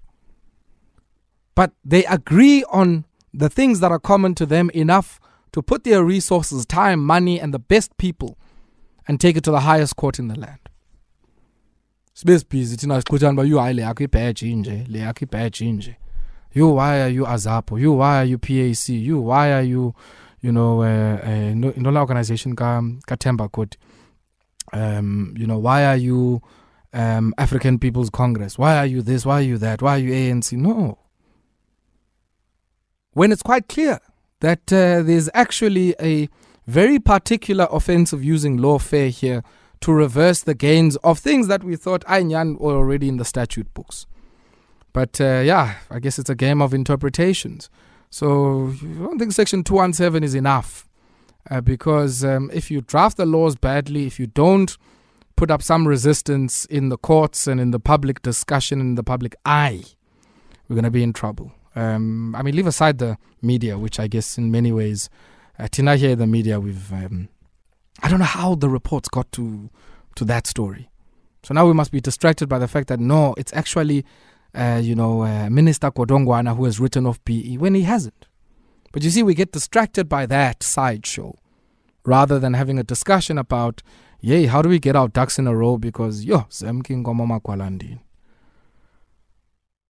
But 1.54 1.70
they 1.84 2.04
agree 2.06 2.64
on 2.64 3.04
the 3.32 3.48
things 3.48 3.78
that 3.78 3.92
are 3.92 4.00
common 4.00 4.34
to 4.34 4.44
them 4.44 4.68
enough 4.70 5.20
to 5.52 5.62
put 5.62 5.84
their 5.84 6.02
resources, 6.02 6.66
time, 6.66 7.04
money, 7.04 7.40
and 7.40 7.54
the 7.54 7.60
best 7.60 7.96
people 7.98 8.36
and 9.06 9.20
take 9.20 9.36
it 9.36 9.44
to 9.44 9.52
the 9.52 9.60
highest 9.60 9.94
court 9.94 10.18
in 10.18 10.26
the 10.26 10.38
land. 10.38 10.58
sibe 12.14 12.48
busy 12.48 12.76
thina 12.76 13.00
siqhuthana 13.02 13.32
uba 13.32 13.46
you 13.46 13.56
hayi 13.56 13.74
le 13.74 13.82
yakho 13.82 14.06
inje 14.06 14.86
le 14.88 14.98
yakho 14.98 15.26
inje 15.66 15.96
you 16.54 16.68
why 16.68 17.02
are 17.02 17.08
you 17.08 17.24
azapo? 17.24 17.78
You 17.78 17.92
why 17.92 18.22
are 18.22 18.24
you 18.24 18.38
pac 18.38 18.88
you 18.88 19.18
why 19.20 19.52
are 19.52 19.62
you 19.62 19.94
you 20.40 20.52
know 20.52 20.82
uh, 20.82 21.20
uh, 21.22 21.54
no, 21.54 21.72
no 21.76 22.00
organization 22.00 22.54
ka 22.54 22.80
kathemba 23.06 23.50
code 23.50 23.76
um 24.72 25.34
you 25.36 25.46
know 25.46 25.58
why 25.58 25.84
are 25.84 25.96
you 25.96 26.40
um 26.92 27.34
african 27.38 27.78
people's 27.78 28.08
congress? 28.10 28.56
Why 28.56 28.78
are 28.78 28.86
you 28.86 29.02
this? 29.02 29.26
Why 29.26 29.40
are 29.40 29.42
you 29.42 29.58
that? 29.58 29.82
Why 29.82 29.96
are 29.96 29.98
you 29.98 30.12
anc 30.12 30.52
no. 30.52 30.98
When 33.12 33.32
it's 33.32 33.42
quite 33.42 33.68
clear 33.68 34.00
that 34.40 34.72
uh, 34.72 35.02
there's 35.02 35.30
actually 35.34 35.94
a 36.00 36.28
very 36.66 36.98
particular 36.98 37.66
offense 37.70 38.12
of 38.12 38.24
using 38.24 38.58
lawfare 38.58 39.10
here 39.10 39.42
to 39.80 39.92
reverse 39.92 40.42
the 40.42 40.54
gains 40.54 40.96
of 40.96 41.18
things 41.18 41.46
that 41.48 41.62
we 41.62 41.76
thought 41.76 42.04
Ainyan 42.06 42.58
were 42.58 42.74
already 42.74 43.08
in 43.08 43.18
the 43.18 43.24
statute 43.24 43.72
books. 43.74 44.06
But 44.94 45.20
uh, 45.20 45.42
yeah, 45.44 45.74
I 45.90 45.98
guess 45.98 46.18
it's 46.18 46.30
a 46.30 46.34
game 46.34 46.62
of 46.62 46.72
interpretations. 46.72 47.68
So 48.08 48.72
I 48.80 49.02
don't 49.02 49.18
think 49.18 49.32
Section 49.32 49.64
217 49.64 50.24
is 50.24 50.34
enough 50.34 50.88
uh, 51.50 51.60
because 51.60 52.24
um, 52.24 52.50
if 52.54 52.70
you 52.70 52.80
draft 52.80 53.18
the 53.18 53.26
laws 53.26 53.56
badly, 53.56 54.06
if 54.06 54.18
you 54.18 54.26
don't 54.26 54.78
put 55.36 55.50
up 55.50 55.62
some 55.62 55.86
resistance 55.86 56.64
in 56.66 56.88
the 56.88 56.96
courts 56.96 57.46
and 57.46 57.60
in 57.60 57.72
the 57.72 57.80
public 57.80 58.22
discussion, 58.22 58.80
in 58.80 58.94
the 58.94 59.02
public 59.02 59.34
eye, 59.44 59.82
we're 60.68 60.74
going 60.74 60.84
to 60.84 60.90
be 60.90 61.02
in 61.02 61.12
trouble. 61.12 61.52
Um, 61.74 62.34
I 62.36 62.42
mean, 62.42 62.54
leave 62.54 62.68
aside 62.68 62.98
the 62.98 63.18
media, 63.42 63.76
which 63.76 63.98
I 63.98 64.06
guess 64.06 64.38
in 64.38 64.52
many 64.52 64.70
ways, 64.70 65.10
uh, 65.58 65.68
here, 65.96 66.14
the 66.14 66.26
media, 66.26 66.60
we've 66.60 66.92
um, 66.92 67.28
I 68.02 68.08
don't 68.08 68.20
know 68.20 68.24
how 68.24 68.54
the 68.54 68.68
reports 68.68 69.08
got 69.08 69.30
to 69.32 69.70
to 70.14 70.24
that 70.24 70.46
story. 70.46 70.88
So 71.42 71.52
now 71.52 71.66
we 71.66 71.74
must 71.74 71.90
be 71.90 72.00
distracted 72.00 72.48
by 72.48 72.58
the 72.58 72.68
fact 72.68 72.88
that 72.88 73.00
no, 73.00 73.34
it's 73.36 73.52
actually, 73.52 74.04
uh, 74.54 74.80
you 74.82 74.94
know, 74.94 75.22
uh, 75.22 75.48
Minister 75.50 75.90
Godongwana 75.90 76.56
who 76.56 76.64
has 76.64 76.78
written 76.78 77.06
off 77.06 77.22
PE 77.24 77.56
when 77.56 77.74
he 77.74 77.82
hasn't. 77.82 78.26
But 78.92 79.02
you 79.02 79.10
see, 79.10 79.22
we 79.22 79.34
get 79.34 79.52
distracted 79.52 80.08
by 80.08 80.26
that 80.26 80.62
sideshow 80.62 81.36
rather 82.04 82.38
than 82.38 82.54
having 82.54 82.78
a 82.78 82.84
discussion 82.84 83.38
about, 83.38 83.82
yay, 84.20 84.46
how 84.46 84.62
do 84.62 84.68
we 84.68 84.78
get 84.78 84.94
our 84.94 85.08
ducks 85.08 85.38
in 85.38 85.46
a 85.46 85.56
row? 85.56 85.78
Because 85.78 86.24
yo, 86.24 86.46
Zemki 86.50 86.96
Ngoma 87.02 87.40
Makwalandini. 87.40 88.00